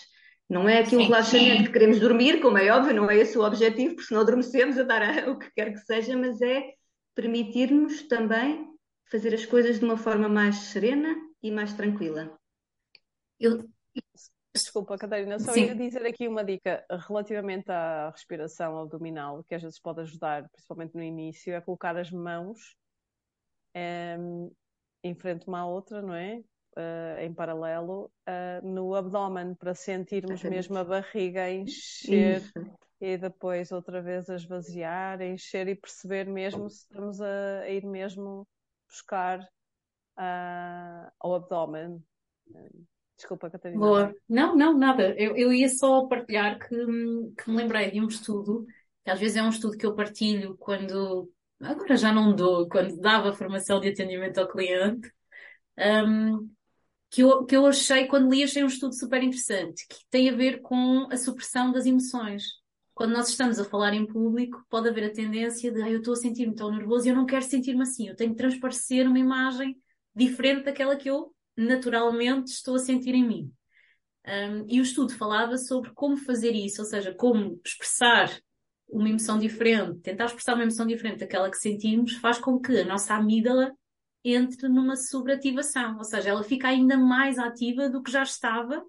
[0.49, 3.43] Não é aqui um relaxamento que queremos dormir, como é óbvio, não é esse o
[3.43, 6.73] objetivo, porque senão adormecemos a dar a, o que quer que seja, mas é
[7.13, 8.67] permitir-nos também
[9.11, 12.35] fazer as coisas de uma forma mais serena e mais tranquila.
[13.39, 13.69] Eu...
[14.51, 15.65] Desculpa, Catarina, só Sim.
[15.65, 20.95] ia dizer aqui uma dica relativamente à respiração abdominal, que às vezes pode ajudar, principalmente
[20.95, 22.79] no início, é colocar as mãos
[24.19, 24.51] um,
[25.03, 26.41] em frente uma à outra, não é?
[26.77, 32.37] Uh, em paralelo, uh, no abdômen, para sentirmos mesmo a barriga encher.
[32.37, 32.53] Isso.
[33.01, 37.69] e depois outra vez a esvaziar, a encher e perceber mesmo se estamos a, a
[37.69, 38.47] ir mesmo
[38.87, 42.03] buscar uh, ao abdômen.
[43.19, 43.79] Desculpa, Catarina.
[43.79, 44.15] Boa.
[44.27, 45.13] Não, não, nada.
[45.17, 48.65] Eu, eu ia só partilhar que, que me lembrei de um estudo,
[49.03, 51.29] que às vezes é um estudo que eu partilho quando,
[51.61, 55.11] agora já não dou, quando dava formação de atendimento ao cliente,
[55.77, 56.49] um,
[57.09, 60.35] que, eu, que eu achei, quando li, achei um estudo super interessante, que tem a
[60.35, 62.43] ver com a supressão das emoções.
[62.93, 66.13] Quando nós estamos a falar em público, pode haver a tendência de, ah, eu estou
[66.13, 69.17] a sentir-me tão nervoso e eu não quero sentir-me assim, eu tenho que transparecer uma
[69.17, 69.77] imagem
[70.13, 73.53] diferente daquela que eu naturalmente estou a sentir em mim.
[74.27, 78.29] Um, e o estudo falava sobre como fazer isso, ou seja, como expressar
[78.89, 82.85] uma emoção diferente, tentar expressar uma emoção diferente daquela que sentimos, faz com que a
[82.85, 83.71] nossa amígdala
[84.23, 88.83] entre numa sobreativação, ou seja, ela fica ainda mais ativa do que já estava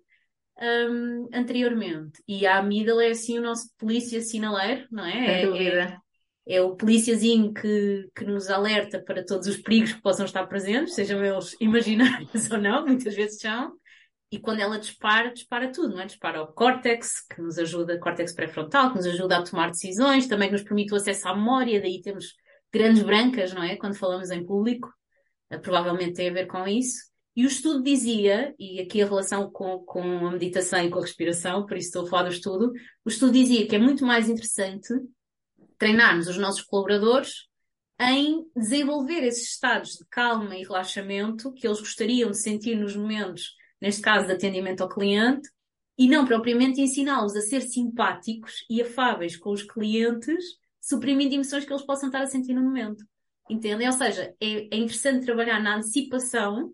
[0.61, 2.23] um, anteriormente.
[2.27, 5.13] E a amígdala é assim o nosso polícia sinaleiro, não é?
[5.13, 6.03] Sem é, dúvida
[6.51, 10.95] é o policiazinho que, que nos alerta para todos os perigos que possam estar presentes,
[10.95, 13.73] sejam eles imaginários ou não, muitas vezes são.
[14.31, 16.07] E quando ela dispara, dispara tudo, não é?
[16.07, 20.49] Dispara o córtex, que nos ajuda, córtex pré-frontal, que nos ajuda a tomar decisões, também
[20.49, 22.35] que nos permite o acesso à memória, daí temos
[22.73, 23.77] grandes brancas, não é?
[23.77, 24.89] Quando falamos em público,
[25.51, 27.11] eh, provavelmente tem a ver com isso.
[27.35, 31.03] E o estudo dizia, e aqui a relação com, com a meditação e com a
[31.03, 32.73] respiração, por isso estou a falar do estudo,
[33.05, 34.93] o estudo dizia que é muito mais interessante
[35.79, 37.49] treinarmos os nossos colaboradores
[38.01, 43.55] em desenvolver esses estados de calma e relaxamento que eles gostariam de sentir nos momentos,
[43.81, 45.49] neste caso de atendimento ao cliente,
[45.97, 50.43] e não propriamente ensiná-los a ser simpáticos e afáveis com os clientes,
[50.81, 53.05] suprimindo emoções que eles possam estar a sentir no momento.
[53.51, 53.87] Entendem?
[53.87, 56.73] Ou seja, é, é interessante trabalhar na antecipação,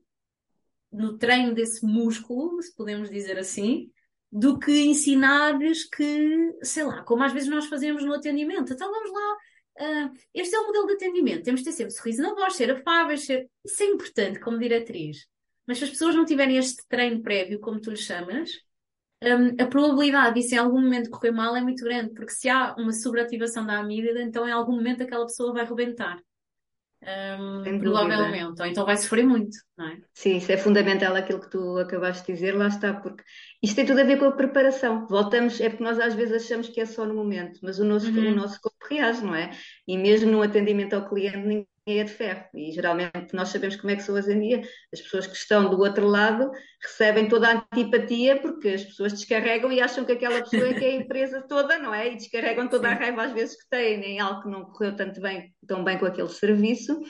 [0.93, 3.91] no treino desse músculo, se podemos dizer assim,
[4.31, 8.73] do que ensinar-lhes que, sei lá, como às vezes nós fazemos no atendimento.
[8.73, 9.33] Então vamos lá,
[9.81, 12.71] uh, este é o modelo de atendimento, temos de ter sempre sorriso na voz, ser
[12.71, 13.49] afáveis, ser...
[13.65, 15.27] isso é importante como diretriz.
[15.67, 18.51] Mas se as pessoas não tiverem este treino prévio, como tu lhe chamas,
[19.23, 22.75] um, a probabilidade disso em algum momento correr mal é muito grande, porque se há
[22.77, 26.21] uma sobreativação da amígdala, então em algum momento aquela pessoa vai rebentar.
[27.03, 30.01] Um, provavelmente, ou então vai sofrer muito, não é?
[30.13, 33.23] Sim, isso é fundamental aquilo que tu acabaste de dizer, lá está, porque
[33.63, 35.07] isto tem tudo a ver com a preparação.
[35.07, 38.11] Voltamos, é porque nós às vezes achamos que é só no momento, mas o nosso,
[38.11, 38.33] uhum.
[38.33, 39.51] o nosso corpo reage, não é?
[39.87, 42.45] E mesmo no atendimento ao cliente, é de ferro.
[42.53, 44.63] E geralmente nós sabemos como é que são hoje em dia.
[44.93, 46.51] As pessoas que estão do outro lado
[46.83, 50.85] recebem toda a antipatia porque as pessoas descarregam e acham que aquela pessoa é que
[50.85, 52.13] é a empresa toda, não é?
[52.13, 55.21] E descarregam toda a raiva às vezes que têm em algo que não correu tanto
[55.21, 57.01] bem, tão bem com aquele serviço.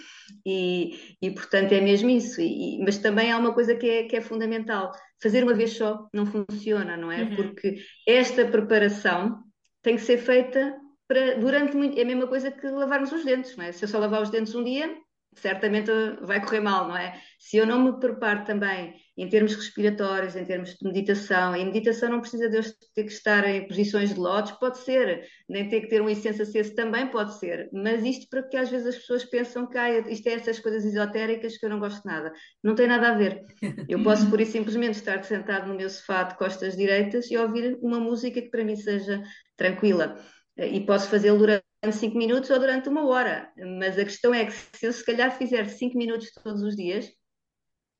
[0.44, 2.40] E, e portanto é mesmo isso.
[2.42, 4.92] E, mas também há uma coisa que é, que é fundamental.
[5.22, 7.22] Fazer uma vez só não funciona, não é?
[7.22, 7.36] Uhum.
[7.36, 9.42] Porque esta preparação
[9.82, 10.76] tem que ser feita
[11.08, 11.98] para, durante muito.
[11.98, 13.72] É a mesma coisa que lavarmos os dentes, não é?
[13.72, 14.96] Se eu só lavar os dentes um dia,
[15.36, 15.90] certamente
[16.22, 17.20] vai correr mal, não é?
[17.38, 22.10] Se eu não me preparo também em termos respiratórios, em termos de meditação, e meditação
[22.10, 22.62] não precisa de eu
[22.94, 26.42] ter que estar em posições de lótus, pode ser, nem ter que ter um incenso
[26.42, 29.98] aceso também pode ser, mas isto para que às vezes as pessoas pensam que ah,
[30.10, 32.32] isto é essas coisas esotéricas que eu não gosto nada.
[32.62, 33.42] Não tem nada a ver.
[33.88, 37.78] Eu posso, por isso, simplesmente estar sentado no meu sofá de costas direitas e ouvir
[37.80, 39.22] uma música que para mim seja
[39.56, 40.16] tranquila
[40.56, 43.52] e posso fazê-lo durante 5 minutos ou durante uma hora.
[43.78, 47.10] Mas a questão é que se eu se calhar fizer 5 minutos todos os dias,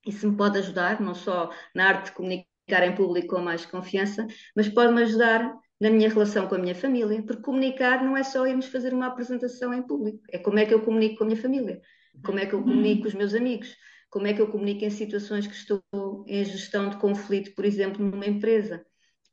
[0.07, 4.27] isso me pode ajudar, não só na arte de comunicar em público com mais confiança,
[4.55, 8.47] mas pode-me ajudar na minha relação com a minha família, porque comunicar não é só
[8.47, 11.41] irmos fazer uma apresentação em público, é como é que eu comunico com a minha
[11.41, 11.81] família,
[12.25, 13.77] como é que eu comunico com os meus amigos,
[14.09, 15.83] como é que eu comunico em situações que estou
[16.27, 18.85] em gestão de conflito, por exemplo, numa empresa.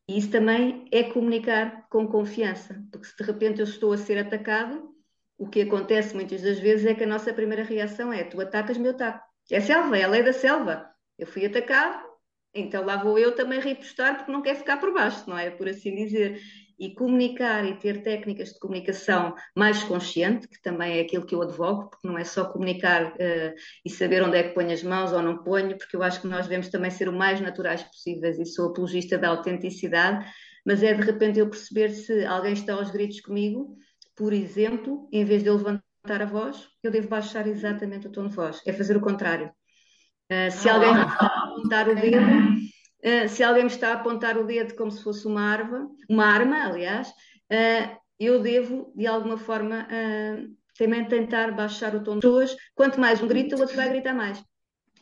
[0.08, 4.18] E isso também é comunicar com confiança, porque se de repente eu estou a ser
[4.18, 4.94] atacado,
[5.38, 8.86] o que acontece muitas das vezes é que a nossa primeira reação é: tu atacas-me,
[8.86, 9.26] eu ataco.
[9.52, 10.90] É selva, é a lei da selva.
[11.18, 12.04] Eu fui atacado,
[12.54, 15.50] então lá vou eu também repostar porque não quero ficar por baixo, não é?
[15.50, 16.42] Por assim dizer
[16.84, 21.42] e comunicar e ter técnicas de comunicação mais consciente, que também é aquilo que eu
[21.42, 25.14] advogo, porque não é só comunicar uh, e saber onde é que ponho as mãos
[25.14, 28.38] ou não ponho, porque eu acho que nós devemos também ser o mais naturais possíveis
[28.38, 30.30] e sou apologista da autenticidade,
[30.66, 33.78] mas é de repente eu perceber se alguém está aos gritos comigo,
[34.14, 38.28] por exemplo, em vez de eu levantar a voz, eu devo baixar exatamente o tom
[38.28, 39.50] de voz, é fazer o contrário.
[40.30, 42.18] Uh, se alguém ah, apontar o dedo,
[43.06, 46.26] uh, se alguém me está a apontar o dedo como se fosse uma arma, uma
[46.26, 52.22] arma, aliás, uh, eu devo, de alguma forma, uh, também tentar baixar o tom de
[52.22, 52.56] pessoas.
[52.76, 54.44] Quanto mais um grita, o outro vai gritar mais.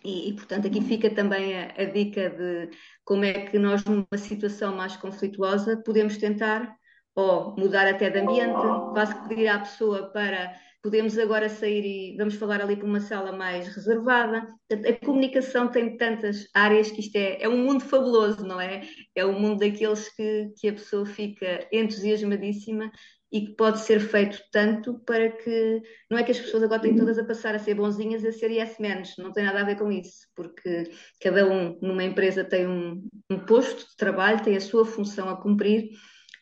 [0.03, 2.69] E, e, portanto, aqui fica também a, a, dica de
[3.05, 6.75] como é que nós, numa situação mais conflituosa, podemos tentar
[7.15, 8.61] ou mudar até de ambiente,
[8.93, 12.99] quase que pedir à pessoa para podemos agora sair e vamos falar ali para uma
[12.99, 14.47] sala mais reservada.
[14.71, 18.81] A comunicação tem tantas áreas que isto é, é um mundo fabuloso, não é?
[19.15, 22.91] É um mundo daqueles que, que a pessoa fica entusiasmadíssima
[23.31, 26.97] e que pode ser feito tanto para que não é que as pessoas agora têm
[26.97, 29.63] todas a passar a ser bonzinhas e a ser yes menos, não tem nada a
[29.63, 34.57] ver com isso, porque cada um numa empresa tem um, um posto de trabalho, tem
[34.57, 35.91] a sua função a cumprir,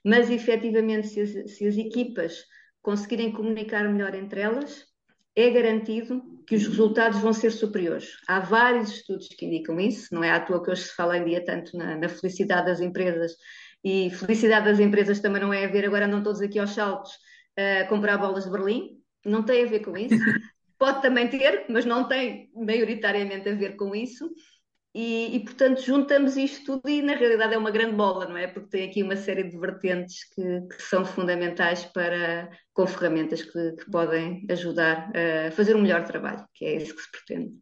[0.03, 2.43] mas efetivamente se as, se as equipas
[2.81, 4.85] conseguirem comunicar melhor entre elas,
[5.35, 8.17] é garantido que os resultados vão ser superiores.
[8.27, 11.25] Há vários estudos que indicam isso, não é à toa que hoje se fala em
[11.25, 13.33] dia tanto na, na felicidade das empresas,
[13.83, 17.11] e felicidade das empresas também não é a ver, agora andam todos aqui aos saltos
[17.57, 20.15] a comprar bolas de Berlim, não tem a ver com isso.
[20.77, 24.29] Pode também ter, mas não tem maioritariamente a ver com isso.
[24.93, 28.47] E, e, portanto juntamos isto tudo e na realidade é uma grande bola, não é?
[28.47, 33.73] Porque tem aqui uma série de vertentes que, que são fundamentais para, com ferramentas que,
[33.73, 37.55] que, podem ajudar a fazer um melhor trabalho, que é isso que se pretende.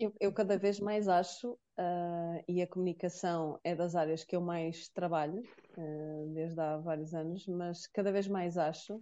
[0.00, 4.40] Eu, eu cada vez mais acho, uh, e a comunicação é das áreas que eu
[4.40, 5.44] mais trabalho,
[5.78, 9.00] uh, desde há vários anos, mas cada vez mais acho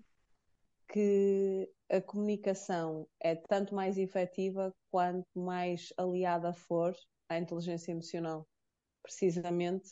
[0.92, 6.94] que a comunicação é tanto mais efetiva quanto mais aliada for
[7.30, 8.46] à inteligência emocional,
[9.02, 9.88] precisamente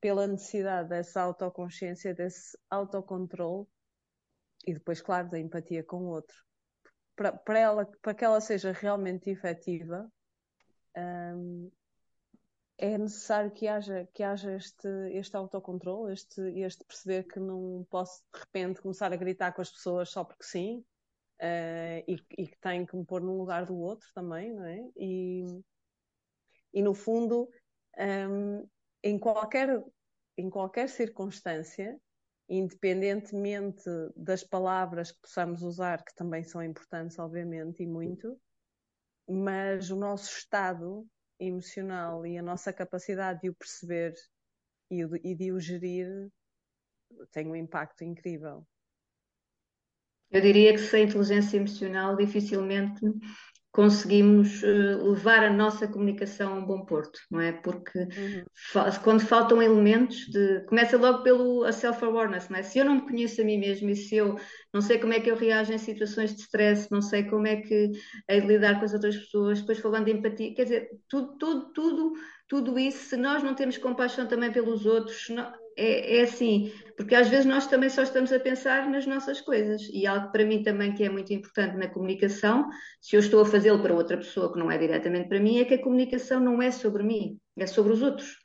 [0.00, 3.66] pela necessidade dessa autoconsciência, desse autocontrole
[4.66, 6.36] e depois, claro, da empatia com o outro.
[7.16, 10.10] Para, ela, para que ela seja realmente efetiva,
[10.96, 11.70] hum,
[12.78, 18.22] é necessário que haja, que haja este, este autocontrole, este, este perceber que não posso
[18.32, 20.78] de repente começar a gritar com as pessoas só porque sim,
[21.42, 24.80] uh, e, e, que tenho que me pôr no lugar do outro também, não é?
[24.96, 25.62] E,
[26.72, 27.48] e no fundo,
[27.98, 28.66] um,
[29.02, 29.82] em, qualquer,
[30.36, 31.98] em qualquer circunstância,
[32.48, 33.84] independentemente
[34.16, 38.38] das palavras que possamos usar, que também são importantes, obviamente, e muito,
[39.28, 41.06] mas o nosso estado
[41.38, 44.14] emocional e a nossa capacidade de o perceber
[44.90, 46.28] e, e de o gerir
[47.30, 48.66] tem um impacto incrível.
[50.30, 53.00] Eu diria que sem inteligência emocional dificilmente
[53.72, 57.52] conseguimos uh, levar a nossa comunicação a um bom porto, não é?
[57.52, 58.44] Porque uhum.
[58.72, 62.62] fa quando faltam elementos de começa logo pelo a self-awareness, não é?
[62.62, 64.36] Se eu não me conheço a mim mesmo e se eu
[64.74, 67.56] não sei como é que eu reajo em situações de stress, não sei como é
[67.56, 67.90] que
[68.28, 72.12] de lidar com as outras pessoas, depois falando de empatia, quer dizer, tudo, tudo, tudo,
[72.48, 77.14] tudo isso, se nós não temos compaixão também pelos outros, não, é, é, assim, porque
[77.14, 80.62] às vezes nós também só estamos a pensar nas nossas coisas e algo para mim
[80.62, 82.68] também que é muito importante na comunicação,
[83.00, 85.64] se eu estou a fazê-lo para outra pessoa que não é diretamente para mim, é
[85.64, 88.36] que a comunicação não é sobre mim, é sobre os outros.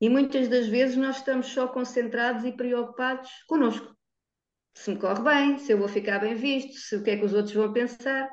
[0.00, 3.96] E muitas das vezes nós estamos só concentrados e preocupados connosco.
[4.74, 7.24] Se me corre bem, se eu vou ficar bem visto, se o que é que
[7.24, 8.28] os outros vão pensar.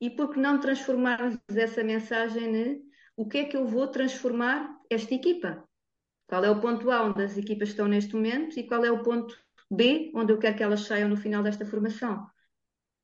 [0.00, 2.82] E por que não transformarmos essa mensagem em
[3.16, 5.62] o que é que eu vou transformar esta equipa?
[6.34, 9.04] Qual é o ponto A onde as equipas estão neste momento e qual é o
[9.04, 9.38] ponto
[9.70, 12.26] B onde eu quero que elas saiam no final desta formação?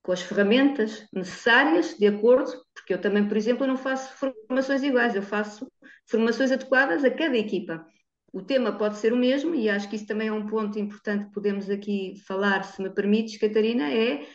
[0.02, 5.14] Com as ferramentas necessárias, de acordo, porque eu também, por exemplo, não faço formações iguais,
[5.14, 5.70] eu faço
[6.08, 7.86] formações adequadas a cada equipa.
[8.32, 11.26] O tema pode ser o mesmo, e acho que isso também é um ponto importante
[11.26, 14.26] que podemos aqui falar, se me permites, Catarina, é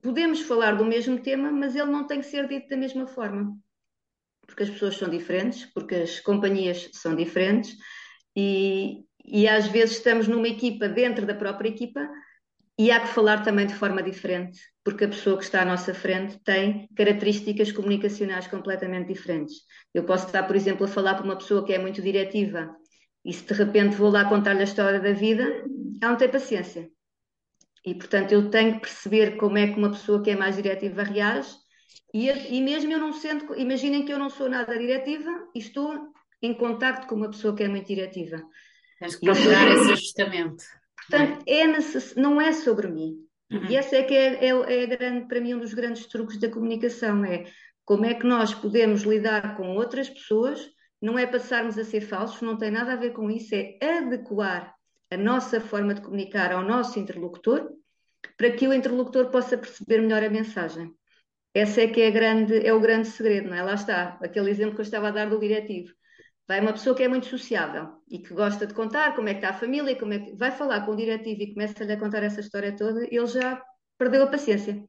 [0.00, 3.54] podemos falar do mesmo tema, mas ele não tem que ser dito da mesma forma.
[4.46, 7.76] Porque as pessoas são diferentes, porque as companhias são diferentes,
[8.36, 12.06] e, e às vezes estamos numa equipa dentro da própria equipa
[12.78, 15.94] e há que falar também de forma diferente, porque a pessoa que está à nossa
[15.94, 19.56] frente tem características comunicacionais completamente diferentes.
[19.94, 22.70] Eu posso estar, por exemplo, a falar para uma pessoa que é muito diretiva
[23.24, 25.42] e se de repente vou lá contar-lhe a história da vida,
[26.02, 26.88] ela não tem paciência.
[27.84, 31.02] E, portanto, eu tenho que perceber como é que uma pessoa que é mais diretiva
[31.02, 31.50] reage
[32.12, 36.12] e, e mesmo eu não sendo, imaginem que eu não sou nada diretiva e estou
[36.46, 38.42] em contacto com uma pessoa que é muito diretiva.
[38.98, 40.64] Tens que procurar esse ajustamento.
[40.96, 41.60] Portanto, é?
[41.60, 42.14] É necess...
[42.16, 43.16] não é sobre mim.
[43.50, 43.66] Uhum.
[43.66, 46.48] E esse é que é, é, é grande, para mim um dos grandes truques da
[46.48, 47.44] comunicação, é
[47.84, 50.68] como é que nós podemos lidar com outras pessoas,
[51.00, 54.74] não é passarmos a ser falsos, não tem nada a ver com isso, é adequar
[55.10, 57.70] a nossa forma de comunicar ao nosso interlocutor
[58.36, 60.92] para que o interlocutor possa perceber melhor a mensagem.
[61.54, 63.62] Esse é que é, grande, é o grande segredo, não é?
[63.62, 65.92] Lá está, aquele exemplo que eu estava a dar do diretivo.
[66.48, 69.38] Vai uma pessoa que é muito sociável e que gosta de contar como é que
[69.38, 70.36] está a família, como é que...
[70.36, 73.60] vai falar com o diretivo e começa-lhe a contar essa história toda, ele já
[73.98, 74.84] perdeu a paciência.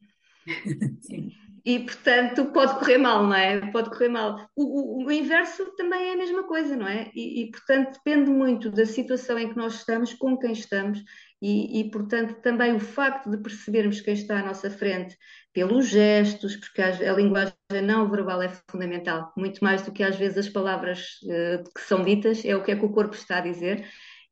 [1.01, 1.31] Sim.
[1.67, 3.59] E, portanto, pode correr mal, não é?
[3.71, 4.49] Pode correr mal.
[4.55, 7.11] O, o, o inverso também é a mesma coisa, não é?
[7.13, 11.03] E, e, portanto, depende muito da situação em que nós estamos, com quem estamos,
[11.41, 15.17] e, e, portanto, também o facto de percebermos quem está à nossa frente
[15.57, 20.37] pelos gestos, porque a, linguagem não verbal é fundamental, muito mais do que às vezes
[20.37, 23.41] as palavras uh, que são ditas, é o que é que o corpo está a
[23.41, 23.83] dizer,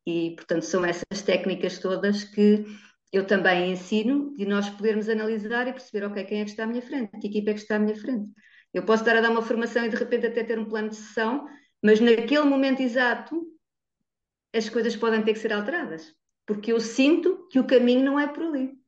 [0.05, 2.63] e, portanto, são essas técnicas todas que
[3.11, 6.67] eu também ensino de nós podermos analisar e perceber, ok, quem é que está à
[6.67, 8.30] minha frente, que equipa é que está à minha frente.
[8.71, 10.95] Eu posso estar a dar uma formação e de repente até ter um plano de
[10.95, 11.47] sessão,
[11.84, 13.41] mas naquele momento exato
[14.55, 16.13] as coisas podem ter que ser alteradas,
[16.45, 18.84] porque eu sinto que o caminho não é por ali.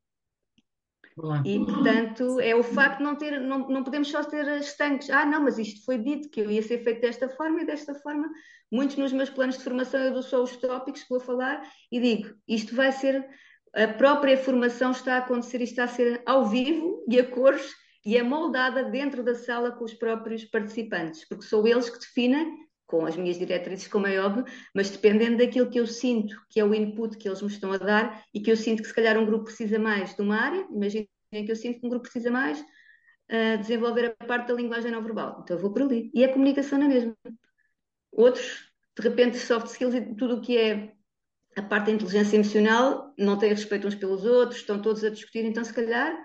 [1.45, 5.09] E, portanto, é o facto de não ter, não, não podemos só ter estanques.
[5.09, 7.95] Ah, não, mas isto foi dito que eu ia ser feito desta forma e desta
[7.95, 8.29] forma.
[8.71, 11.61] Muitos nos meus planos de formação eu dou só os tópicos que vou falar
[11.91, 13.27] e digo, isto vai ser
[13.75, 17.75] a própria formação está a acontecer e está a ser ao vivo e a cores
[18.05, 22.66] e é moldada dentro da sala com os próprios participantes, porque são eles que definem,
[22.87, 26.63] com as minhas diretrizes, como é óbvio, mas dependendo daquilo que eu sinto, que é
[26.63, 29.17] o input que eles me estão a dar e que eu sinto que se calhar
[29.17, 32.31] um grupo precisa mais de uma área, imaginem que eu sinto que um grupo precisa
[32.31, 36.09] mais uh, desenvolver a parte da linguagem não verbal, então eu vou por ali.
[36.13, 37.13] E a comunicação na mesma.
[38.11, 40.93] Outros, de repente, soft skills e tudo o que é
[41.57, 45.43] a parte da inteligência emocional não tem respeito uns pelos outros, estão todos a discutir,
[45.43, 46.15] então se calhar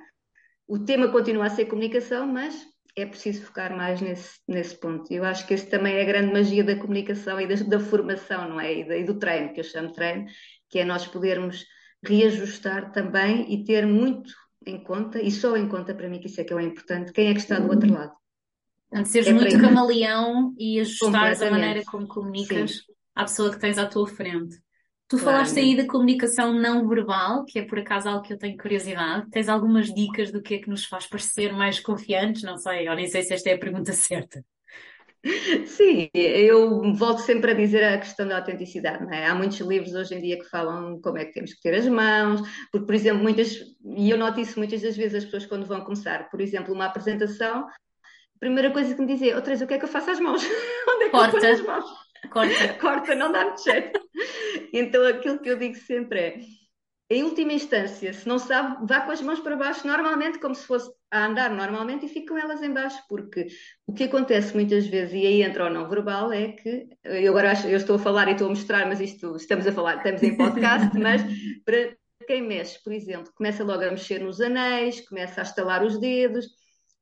[0.68, 5.12] o tema continua a ser comunicação, mas é preciso focar mais nesse, nesse ponto.
[5.12, 8.48] Eu acho que esse também é a grande magia da comunicação e da, da formação,
[8.48, 8.80] não é?
[8.80, 10.26] E, da, e, do treino, que eu chamo de treino,
[10.68, 11.64] que é nós podermos
[12.04, 14.32] reajustar também e ter muito
[14.66, 17.12] em conta, e só em conta para mim, que isso é que é o importante,
[17.12, 18.12] quem é que está do outro lado.
[18.88, 22.92] Portanto, seres é muito camaleão e ajustares a maneira como comunicas Sim.
[23.14, 24.56] à pessoa que tens à tua frente.
[25.12, 25.36] Tu claro.
[25.36, 29.28] falaste aí da comunicação não verbal, que é por acaso algo que eu tenho curiosidade.
[29.30, 32.42] Tens algumas dicas do que é que nos faz parecer mais confiantes?
[32.44, 34.42] Não sei, eu nem sei se esta é a pergunta certa.
[35.66, 39.06] Sim, eu volto sempre a dizer a questão da autenticidade.
[39.14, 39.26] É?
[39.26, 41.86] Há muitos livros hoje em dia que falam como é que temos que ter as
[41.86, 42.40] mãos,
[42.72, 43.54] porque, por exemplo, muitas,
[43.84, 46.86] e eu noto isso muitas das vezes, as pessoas quando vão começar, por exemplo, uma
[46.86, 50.10] apresentação, a primeira coisa que me dizem, outra vez, o que é que eu faço
[50.10, 50.42] às mãos?
[50.88, 51.36] Onde é que Porta.
[51.36, 52.01] eu ponho as mãos?
[52.30, 52.74] Corta.
[52.80, 54.00] Corta, não dá muito jeito.
[54.72, 56.40] Então aquilo que eu digo sempre é,
[57.12, 60.66] em última instância, se não sabe, vá com as mãos para baixo, normalmente como se
[60.66, 63.48] fosse a andar normalmente e fique com elas em baixo, porque
[63.86, 67.52] o que acontece muitas vezes, e aí entra o não verbal, é que, eu agora
[67.52, 70.22] acho, eu estou a falar e estou a mostrar, mas isto estamos a falar, estamos
[70.22, 71.22] em podcast, mas
[71.66, 71.94] para
[72.26, 76.46] quem mexe, por exemplo, começa logo a mexer nos anéis, começa a estalar os dedos,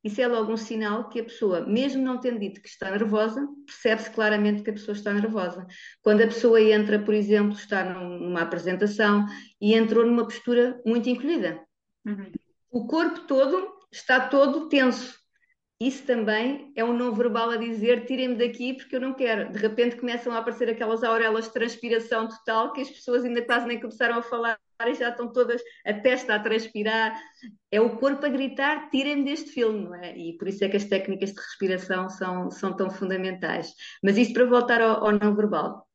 [0.03, 3.47] isso é logo um sinal que a pessoa, mesmo não tendo dito que está nervosa,
[3.65, 5.65] percebe-se claramente que a pessoa está nervosa.
[6.01, 9.25] Quando a pessoa entra, por exemplo, está numa apresentação
[9.61, 11.61] e entrou numa postura muito encolhida.
[12.05, 12.31] Uhum.
[12.71, 15.20] O corpo todo está todo tenso.
[15.81, 19.51] Isso também é um não verbal a dizer tirem-me daqui porque eu não quero.
[19.51, 23.65] De repente começam a aparecer aquelas aurelas de transpiração total que as pessoas ainda quase
[23.65, 27.19] nem começaram a falar e já estão todas, a testa a transpirar.
[27.71, 30.15] É o corpo a gritar, tirem-me deste filme, não é?
[30.15, 33.73] E por isso é que as técnicas de respiração são, são tão fundamentais.
[34.03, 35.87] Mas isto para voltar ao, ao não verbal.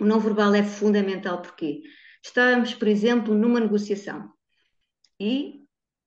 [0.00, 1.82] O não verbal é fundamental porque
[2.20, 4.28] estamos, por exemplo, numa negociação
[5.20, 5.60] e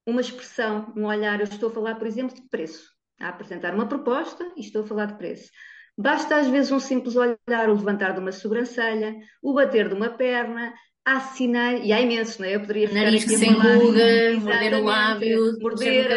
[0.05, 3.87] uma expressão, um olhar, eu estou a falar, por exemplo, de preço, a apresentar uma
[3.87, 5.49] proposta e estou a falar de preço.
[5.97, 10.09] Basta às vezes um simples olhar, o levantar de uma sobrancelha, o bater de uma
[10.09, 10.73] perna,
[11.05, 12.55] há sinais, e há imensos, não é?
[12.55, 16.11] Eu poderia ficar Nariz que se enruga, morder o lábio, morder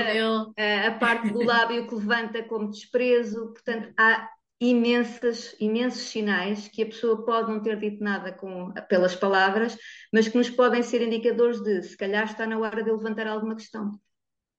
[0.57, 4.31] a, a, parte do lábio que levanta como desprezo, portanto, há
[4.61, 9.77] imensas, imensos sinais que a pessoa pode não ter dito nada com, pelas palavras,
[10.13, 13.55] mas que nos podem ser indicadores de se calhar está na hora de levantar alguma
[13.55, 13.99] questão.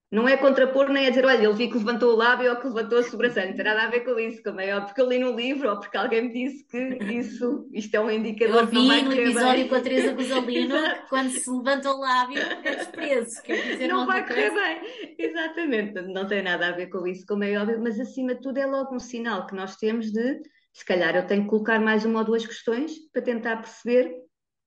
[0.10, 2.68] Não é contrapor nem é dizer, olha, ele vi que levantou o lábio ou que
[2.68, 5.10] levantou a sobrancelha, não tem nada a ver com isso, como é óbvio, porque eu
[5.10, 6.78] li no livro ou porque alguém me disse que
[7.14, 9.68] isso, isto é um indicador eu vi no episódio bem.
[9.68, 14.06] com a Teresa Rosalino que quando se levanta o lábio é desprezo, quer dizer não
[14.06, 18.00] vai correr bem, exatamente, não tem nada a ver com isso, como é óbvio, mas
[18.00, 20.40] acima de tudo é logo um sinal que nós temos de,
[20.72, 24.10] se calhar eu tenho que colocar mais uma ou duas questões para tentar perceber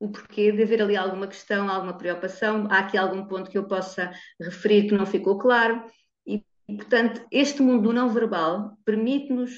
[0.00, 3.68] o porquê de haver ali alguma questão, alguma preocupação, há aqui algum ponto que eu
[3.68, 5.84] possa referir que não ficou claro.
[6.26, 9.52] E, portanto, este mundo do não verbal permite-nos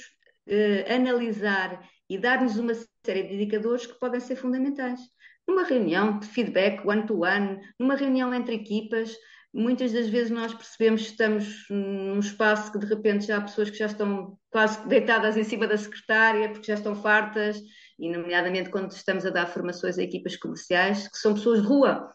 [0.49, 1.80] eh, analisar
[2.11, 2.74] e dar-nos uma
[3.07, 5.01] série de indicadores que podem ser fundamentais.
[5.47, 9.16] Numa reunião de feedback one-to-one, -one, numa reunião entre equipas,
[9.55, 13.70] muitas das vezes nós percebemos que estamos num espaço que de repente já há pessoas
[13.70, 17.61] que já estão quase deitadas em cima da secretária porque já estão fartas
[18.03, 22.12] e nomeadamente quando estamos a dar formações a equipas comerciais, que são pessoas de rua.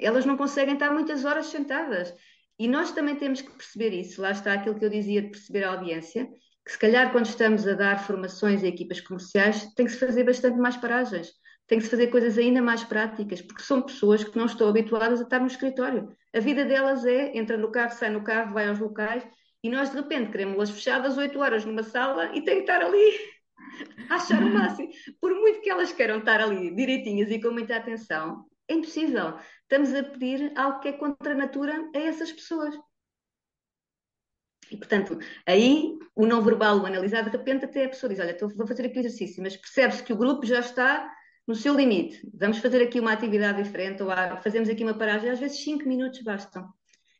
[0.00, 2.14] Elas não conseguem estar muitas horas sentadas.
[2.58, 4.22] E nós também temos que perceber isso.
[4.22, 6.26] Lá está aquilo que eu dizia de perceber a audiência,
[6.64, 10.24] que se calhar quando estamos a dar formações a equipas comerciais, tem que se fazer
[10.24, 11.30] bastante mais paragens,
[11.66, 15.20] tem que se fazer coisas ainda mais práticas, porque são pessoas que não estão habituadas
[15.20, 16.08] a estar no escritório.
[16.34, 19.22] A vida delas é, entra no carro, sai no carro, vai aos locais,
[19.62, 23.31] e nós de repente queremos-las fechadas oito horas numa sala e tem que estar ali
[24.10, 24.88] achar o máximo.
[25.20, 29.38] Por muito que elas queiram estar ali direitinhas e com muita atenção, é impossível.
[29.62, 32.74] Estamos a pedir algo que é contra a natura a essas pessoas.
[34.70, 38.36] E, portanto, aí o não verbal, o analisar, de repente até a pessoa diz, olha,
[38.40, 41.12] vou fazer aqui o exercício, mas percebe-se que o grupo já está
[41.46, 42.26] no seu limite.
[42.32, 44.10] Vamos fazer aqui uma atividade diferente, ou
[44.42, 46.72] fazemos aqui uma paragem, às vezes cinco minutos bastam.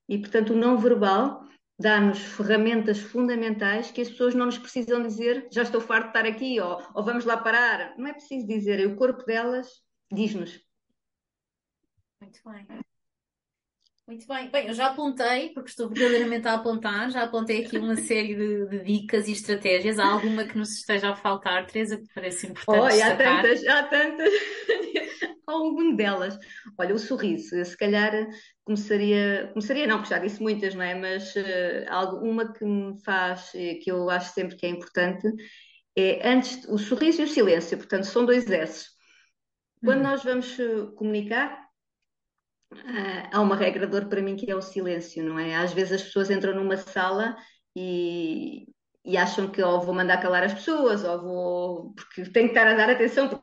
[0.09, 1.45] E, portanto, o não verbal
[1.79, 6.27] dá-nos ferramentas fundamentais que as pessoas não nos precisam dizer, já estou farto de estar
[6.27, 7.97] aqui, ou, ou vamos lá parar.
[7.99, 9.69] Não é preciso dizer, é o corpo delas
[10.11, 10.61] diz-nos.
[12.21, 12.83] Muito bem.
[14.07, 14.51] Muito bem.
[14.51, 18.67] Bem, eu já apontei, porque estou verdadeiramente a apontar, já apontei aqui uma série de,
[18.67, 19.99] de dicas e estratégias.
[19.99, 23.05] Há alguma que nos esteja a faltar, Teresa, que parece importante oh?
[23.05, 24.33] Há tantas, há tantas.
[25.63, 26.39] Algum delas.
[26.79, 28.13] Olha, o sorriso, se calhar
[28.65, 30.95] começaria, começaria não, porque já disse muitas, não é?
[30.95, 35.27] Mas uh, uma que me faz, que eu acho sempre que é importante,
[35.97, 38.87] é antes o sorriso e o silêncio, portanto, são dois S.
[39.85, 40.11] Quando uhum.
[40.11, 41.67] nós vamos eh, comunicar,
[42.73, 45.57] uh, há uma regra de ouro para mim que é o silêncio, não é?
[45.57, 47.37] Às vezes as pessoas entram numa sala
[47.77, 48.67] e,
[49.05, 51.95] e acham que ou vou mandar calar as pessoas, ou vou.
[51.95, 53.42] porque tenho que estar a dar atenção,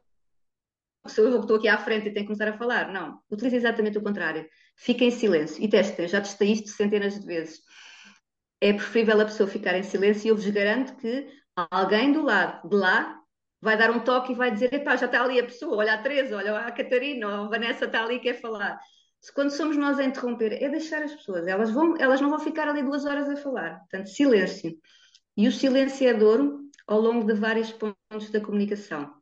[1.07, 2.91] sou eu estou aqui à frente e tenho que começar a falar.
[2.91, 4.47] Não, utilize exatamente o contrário.
[4.75, 6.01] Fica em silêncio e testa.
[6.01, 7.59] Eu já testei isto centenas de vezes.
[8.61, 11.27] É preferível a pessoa ficar em silêncio e eu vos garanto que
[11.71, 13.19] alguém do lado de lá
[13.61, 15.97] vai dar um toque e vai dizer: epá, já está ali a pessoa, olha a
[15.97, 18.79] Teresa, olha a Catarina, ou a Vanessa está ali e quer falar.
[19.21, 22.39] Se quando somos nós a interromper, é deixar as pessoas, elas, vão, elas não vão
[22.39, 23.79] ficar ali duas horas a falar.
[23.79, 24.77] Portanto, silêncio.
[25.35, 26.15] E o silêncio é
[26.87, 29.18] ao longo de vários pontos da comunicação.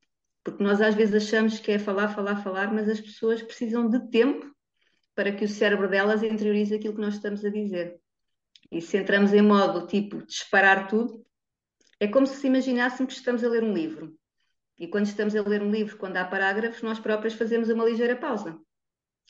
[0.48, 4.00] Porque nós às vezes achamos que é falar, falar, falar, mas as pessoas precisam de
[4.10, 4.50] tempo
[5.14, 8.00] para que o cérebro delas interiorize aquilo que nós estamos a dizer.
[8.72, 11.22] E se entramos em modo tipo disparar tudo,
[12.00, 14.18] é como se imaginássemos que estamos a ler um livro.
[14.80, 18.16] E quando estamos a ler um livro, quando há parágrafos, nós próprios fazemos uma ligeira
[18.16, 18.58] pausa.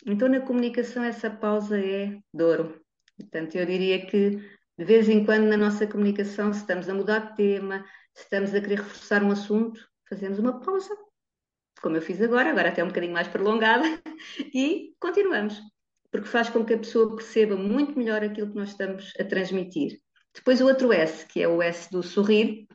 [0.06, 2.80] Então, na comunicação, essa pausa é douro.
[3.18, 4.38] Portanto, eu diria que,
[4.78, 8.54] de vez em quando, na nossa comunicação, se estamos a mudar de tema, se estamos
[8.54, 11.07] a querer reforçar um assunto, fazemos uma pausa
[11.80, 13.84] como eu fiz agora, agora até um bocadinho mais prolongada,
[14.54, 15.60] e continuamos,
[16.12, 20.00] porque faz com que a pessoa perceba muito melhor aquilo que nós estamos a transmitir.
[20.34, 22.68] Depois o outro S, que é o S do sorrir,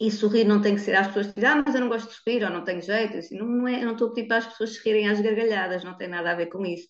[0.00, 2.14] e sorrir não tem que ser, as pessoas dizem, ah, mas eu não gosto de
[2.14, 4.38] sorrir, ou não tenho jeito, assim, não, não, é, eu não estou a pedir para
[4.38, 6.88] as pessoas se rirem às gargalhadas, não tem nada a ver com isso.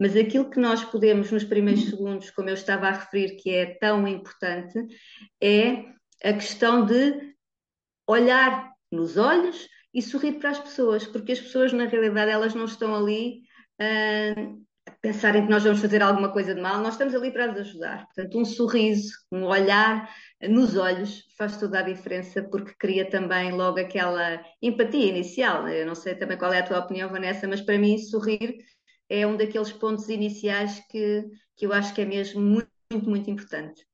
[0.00, 3.66] Mas aquilo que nós podemos, nos primeiros segundos, como eu estava a referir, que é
[3.78, 4.78] tão importante,
[5.42, 5.84] é
[6.24, 7.34] a questão de
[8.06, 9.68] olhar nos olhos
[9.98, 13.42] e sorrir para as pessoas, porque as pessoas, na realidade, elas não estão ali
[13.80, 17.50] uh, a pensarem que nós vamos fazer alguma coisa de mal, nós estamos ali para
[17.50, 18.06] as ajudar.
[18.06, 20.08] Portanto, um sorriso, um olhar
[20.40, 25.66] nos olhos faz toda a diferença, porque cria também logo aquela empatia inicial.
[25.66, 28.56] Eu não sei também qual é a tua opinião, Vanessa, mas para mim, sorrir
[29.08, 31.24] é um daqueles pontos iniciais que,
[31.56, 33.84] que eu acho que é mesmo muito, muito, muito importante.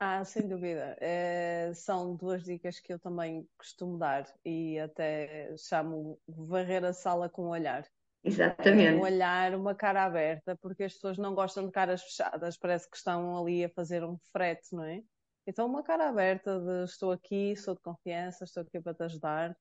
[0.00, 0.96] Ah, sem dúvida.
[1.00, 7.28] É, são duas dicas que eu também costumo dar e até chamo varrer a sala
[7.28, 7.84] com o olhar.
[8.22, 8.96] Exatamente.
[8.96, 12.96] Um olhar, uma cara aberta, porque as pessoas não gostam de caras fechadas, parece que
[12.96, 15.02] estão ali a fazer um frete, não é?
[15.46, 19.56] Então, uma cara aberta de estou aqui, sou de confiança, estou aqui para te ajudar,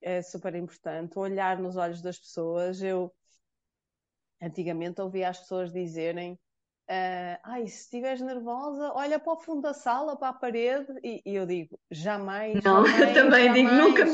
[0.00, 1.18] é super importante.
[1.18, 2.82] Olhar nos olhos das pessoas.
[2.82, 3.14] Eu
[4.40, 6.38] antigamente ouvia as pessoas dizerem
[6.90, 11.22] Uh, ai, se estiveres nervosa, olha para o fundo da sala, para a parede, e,
[11.24, 12.62] e eu digo, jamais.
[12.62, 14.04] Não, jamais, eu também jamais, digo nunca.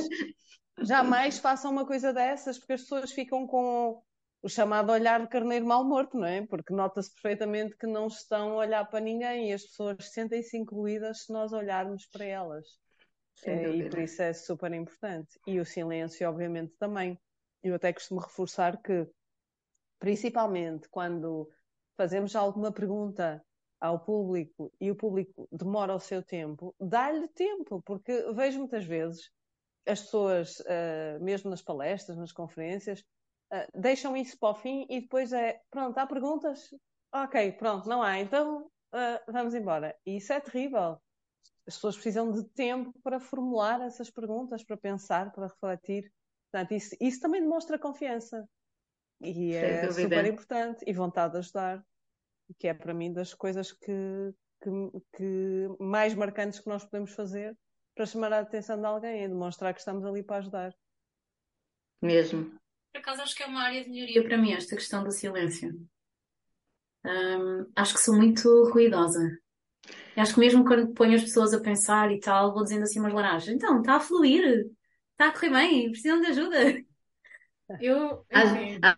[0.82, 4.00] Jamais façam uma coisa dessas, porque as pessoas ficam com
[4.42, 6.46] o chamado olhar de carneiro mal morto, não é?
[6.46, 11.24] Porque nota-se perfeitamente que não estão a olhar para ninguém e as pessoas sentem-se incluídas
[11.24, 12.66] se nós olharmos para elas.
[13.44, 15.38] É, e por isso é super importante.
[15.46, 17.18] E o silêncio, obviamente, também.
[17.62, 19.06] Eu até costumo reforçar que,
[19.98, 21.50] principalmente quando
[21.98, 23.44] fazemos alguma pergunta
[23.80, 29.30] ao público e o público demora o seu tempo, dá-lhe tempo, porque vejo muitas vezes
[29.86, 33.00] as pessoas, uh, mesmo nas palestras, nas conferências,
[33.52, 36.72] uh, deixam isso para o fim e depois é, pronto, há perguntas?
[37.12, 39.96] Ok, pronto, não há, então uh, vamos embora.
[40.06, 41.00] E isso é terrível.
[41.66, 46.12] As pessoas precisam de tempo para formular essas perguntas, para pensar, para refletir.
[46.50, 48.48] Portanto, isso, isso também demonstra confiança.
[49.20, 50.02] E Sem é dúvida.
[50.02, 50.84] super importante.
[50.86, 51.84] E vontade de ajudar.
[52.58, 54.70] que é para mim das coisas que, que,
[55.16, 57.56] que, mais marcantes que nós podemos fazer
[57.94, 60.74] para chamar a atenção de alguém e demonstrar que estamos ali para ajudar.
[62.00, 62.58] Mesmo.
[62.92, 65.74] Por acaso acho que é uma área de melhoria para mim esta questão do silêncio.
[67.04, 69.38] Um, acho que sou muito ruidosa.
[70.16, 73.00] E acho que mesmo quando ponho as pessoas a pensar e tal, vou dizendo assim
[73.00, 73.48] umas laranjas.
[73.48, 74.66] Então, está a fluir,
[75.12, 76.84] está a correr bem, precisam de ajuda.
[77.80, 78.50] Eu, às,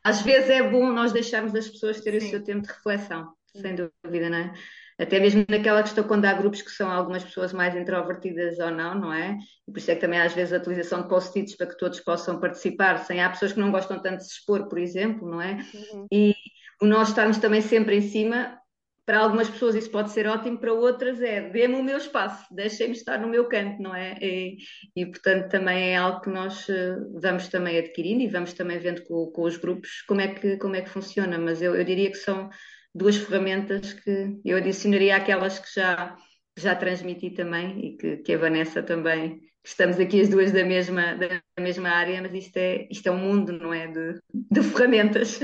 [0.05, 2.27] às, vezes é bom nós deixarmos as pessoas terem Sim.
[2.27, 4.55] o seu tempo de reflexão, sem dúvida, não é?
[4.99, 8.95] Até mesmo naquela questão quando há grupos que são algumas pessoas mais introvertidas ou não,
[8.95, 9.39] não é?
[9.67, 12.01] E por isso é que também às vezes a utilização de post-its para que todos
[12.01, 15.41] possam participar, sem há pessoas que não gostam tanto de se expor, por exemplo, não
[15.41, 15.59] é?
[15.75, 16.07] Uhum.
[16.13, 16.35] E
[16.83, 18.60] o nós estarmos também sempre em cima
[19.07, 22.95] para algumas pessoas isso pode ser ótimo, para outras é dê-me o meu espaço, deixem-me
[22.95, 24.17] estar no meu canto, não é?
[24.21, 24.57] E,
[24.95, 29.03] e, portanto também é algo que nós eh, vamos também adquirindo e vamos também vendo
[29.05, 32.11] com, com os grupos como é que, como é que funciona, mas eu, eu diria
[32.11, 32.51] que são
[32.95, 36.17] duas ferramentas que eu adicionaria àquelas que já,
[36.57, 41.15] já transmiti também e que, que a Vanessa também, estamos aqui as duas da mesma,
[41.15, 43.87] da mesma área, mas isto é, isto é um mundo, não é?
[43.89, 45.41] De, de ferramentas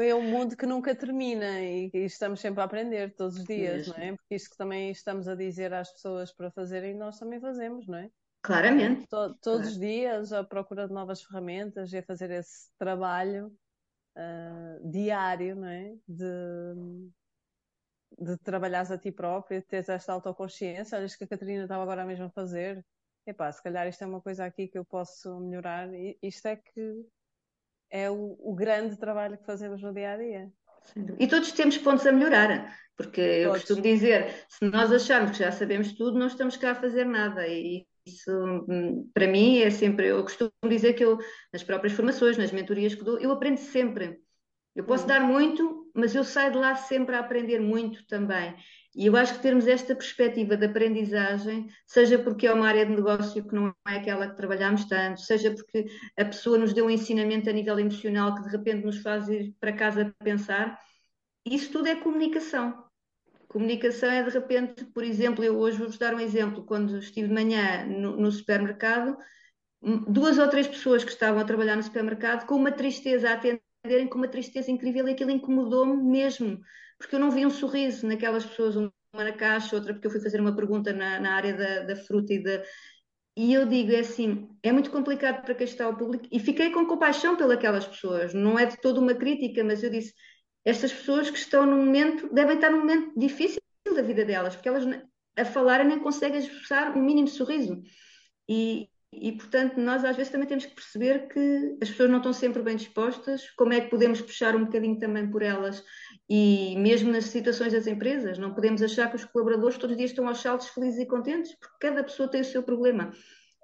[0.00, 3.88] é um mundo que nunca termina e, e, estamos sempre a aprender todos os dias,
[3.88, 3.94] Mesmo.
[3.94, 4.16] não é?
[4.16, 7.98] Porque isto que também estamos a dizer às pessoas para fazerem, nós também fazemos, não
[7.98, 8.10] é?
[8.42, 9.06] Claramente.
[9.08, 9.66] To, todos claro.
[9.68, 13.52] os dias à procura de novas ferramentas e a fazer esse trabalho
[14.16, 15.94] uh, diário, não é?
[16.06, 17.10] De,
[18.18, 20.98] de trabalhares a ti próprio, de teres esta autoconsciência.
[20.98, 22.84] Olha, que a Catarina estava agora mesmo a fazer.
[23.26, 25.92] Epá, se calhar isto é uma coisa aqui que eu posso melhorar.
[25.94, 27.06] E isto é que
[27.94, 30.52] é o, o, grande trabalho que fazemos no dia a dia.
[31.20, 33.44] E todos temos pontos a melhorar, porque todos.
[33.44, 37.06] eu costumo dizer: se nós acharmos que já sabemos tudo, não estamos cá a fazer
[37.06, 37.46] nada.
[37.46, 38.32] E isso,
[38.68, 40.08] hum, para mim, é sempre.
[40.08, 41.18] Eu costumo dizer que eu,
[41.52, 44.18] nas próprias formações, nas mentorias que dou, eu aprendo sempre.
[44.74, 48.56] Eu posso dar muito, mas eu saio de lá sempre a aprender muito também.
[48.94, 52.94] E eu acho que termos esta perspectiva de aprendizagem, seja porque é uma área de
[52.94, 55.86] negócio que não é aquela que trabalhamos tanto, seja porque
[56.16, 59.54] a pessoa nos deu um ensinamento a nível emocional que de repente nos faz ir
[59.58, 60.78] para casa pensar,
[61.44, 62.84] isso tudo é comunicação.
[63.48, 66.64] Comunicação é de repente, por exemplo, eu hoje vou-vos dar um exemplo.
[66.64, 69.16] Quando estive de manhã no, no supermercado,
[70.08, 73.34] duas ou três pessoas que estavam a trabalhar no supermercado com uma tristeza a
[73.84, 76.58] atenderem, com uma tristeza incrível, e aquilo incomodou-me mesmo
[76.98, 80.20] porque eu não vi um sorriso naquelas pessoas, uma na caixa, outra porque eu fui
[80.20, 82.62] fazer uma pergunta na, na área da, da fruta e da.
[83.36, 86.70] E eu digo, é assim, é muito complicado para quem está ao público, e fiquei
[86.70, 90.14] com compaixão pelas pessoas, não é de toda uma crítica, mas eu disse,
[90.64, 93.60] estas pessoas que estão num momento, devem estar num momento difícil
[93.92, 94.84] da vida delas, porque elas
[95.36, 97.82] a falar nem conseguem expressar um mínimo sorriso.
[98.48, 98.88] E,
[99.20, 102.62] e, portanto, nós às vezes também temos que perceber que as pessoas não estão sempre
[102.62, 105.84] bem dispostas, como é que podemos puxar um bocadinho também por elas
[106.28, 110.10] e mesmo nas situações das empresas, não podemos achar que os colaboradores todos os dias
[110.10, 113.12] estão aos saltos felizes e contentes, porque cada pessoa tem o seu problema.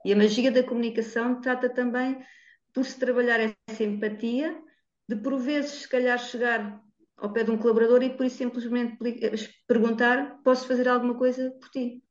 [0.04, 2.22] E a magia da comunicação trata também
[2.72, 4.58] por se trabalhar essa empatia,
[5.08, 6.80] de por vezes, se calhar, chegar
[7.16, 8.96] ao pé de um colaborador e por isso simplesmente
[9.66, 12.02] perguntar: posso fazer alguma coisa por ti?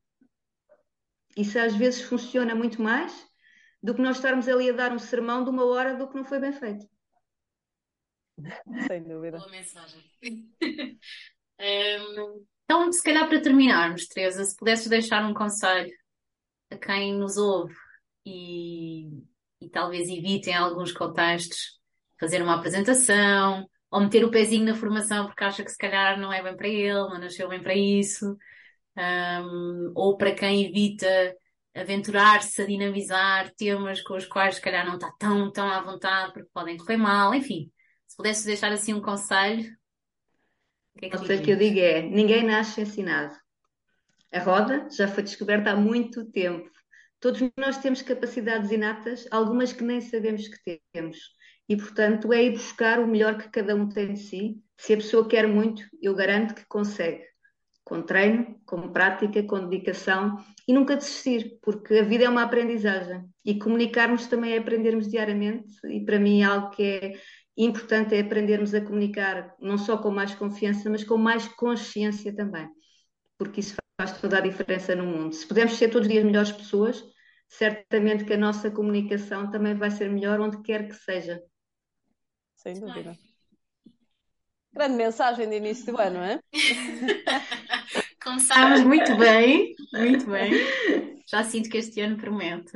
[1.37, 3.28] Isso às vezes funciona muito mais
[3.81, 6.25] do que nós estarmos ali a dar um sermão de uma hora do que não
[6.25, 6.85] foi bem feito.
[8.87, 9.37] Sem dúvida.
[9.37, 10.01] Boa mensagem.
[11.59, 15.91] um, então, se calhar para terminarmos, Teresa, se pudesses deixar um conselho
[16.71, 17.73] a quem nos ouve
[18.25, 19.23] e,
[19.59, 21.79] e talvez evite em alguns contextos
[22.19, 26.31] fazer uma apresentação ou meter o pezinho na formação porque acha que se calhar não
[26.31, 28.37] é bem para ele, não nasceu bem para isso,
[28.95, 31.35] um, ou para quem evita
[31.81, 36.33] aventurar-se a dinamizar temas com os quais se calhar não está tão, tão à vontade
[36.33, 37.71] porque podem correr mal, enfim.
[38.07, 39.69] Se pudesse deixar assim um conselho,
[40.95, 43.35] o que é que, conselho que eu digo é: ninguém nasce ensinado.
[44.31, 46.69] A roda já foi descoberta há muito tempo.
[47.19, 51.17] Todos nós temos capacidades inatas, algumas que nem sabemos que temos.
[51.67, 54.63] E, portanto, é ir buscar o melhor que cada um tem de si.
[54.77, 57.29] Se a pessoa quer muito, eu garanto que consegue
[57.83, 60.37] com treino, com prática, com dedicação
[60.69, 65.73] e nunca desistir, porque a vida é uma aprendizagem e comunicarmos também é aprendermos diariamente
[65.87, 67.13] e para mim é algo que é
[67.57, 72.69] importante é aprendermos a comunicar não só com mais confiança, mas com mais consciência também,
[73.35, 75.33] porque isso faz toda a diferença no mundo.
[75.33, 77.03] Se pudermos ser todos os dias melhores pessoas,
[77.47, 81.41] certamente que a nossa comunicação também vai ser melhor onde quer que seja.
[82.57, 83.17] Sem dúvida.
[84.71, 86.39] Grande mensagem de início do ano, é?
[88.29, 90.51] Começámos muito bem, muito bem.
[91.27, 92.73] Já sinto que este ano promete.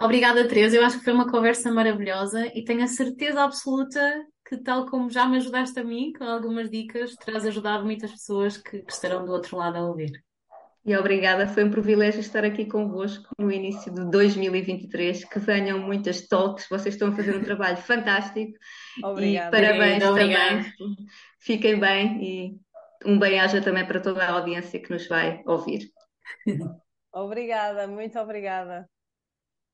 [0.00, 0.76] Obrigada, Teresa.
[0.76, 4.00] Eu acho que foi uma conversa maravilhosa e tenho a certeza absoluta
[4.46, 8.56] que, tal como já me ajudaste a mim, com algumas dicas, terás ajudado muitas pessoas
[8.56, 10.12] que, que estarão do outro lado a ouvir.
[10.86, 15.24] E obrigada, foi um privilégio estar aqui convosco no início de 2023.
[15.24, 18.52] Que venham muitas talks, vocês estão a fazer um trabalho fantástico.
[19.02, 19.48] Obrigada.
[19.48, 20.64] E parabéns também.
[21.40, 22.60] Fiquem bem e
[23.04, 25.90] um bem-aja também para toda a audiência que nos vai ouvir.
[27.12, 28.88] Obrigada, muito obrigada.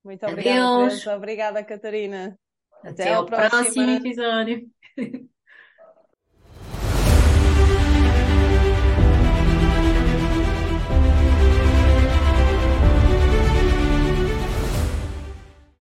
[0.04, 2.38] Muito obrigada, Obrigada, Catarina.
[2.80, 4.68] Até, Até ao próximo episódio.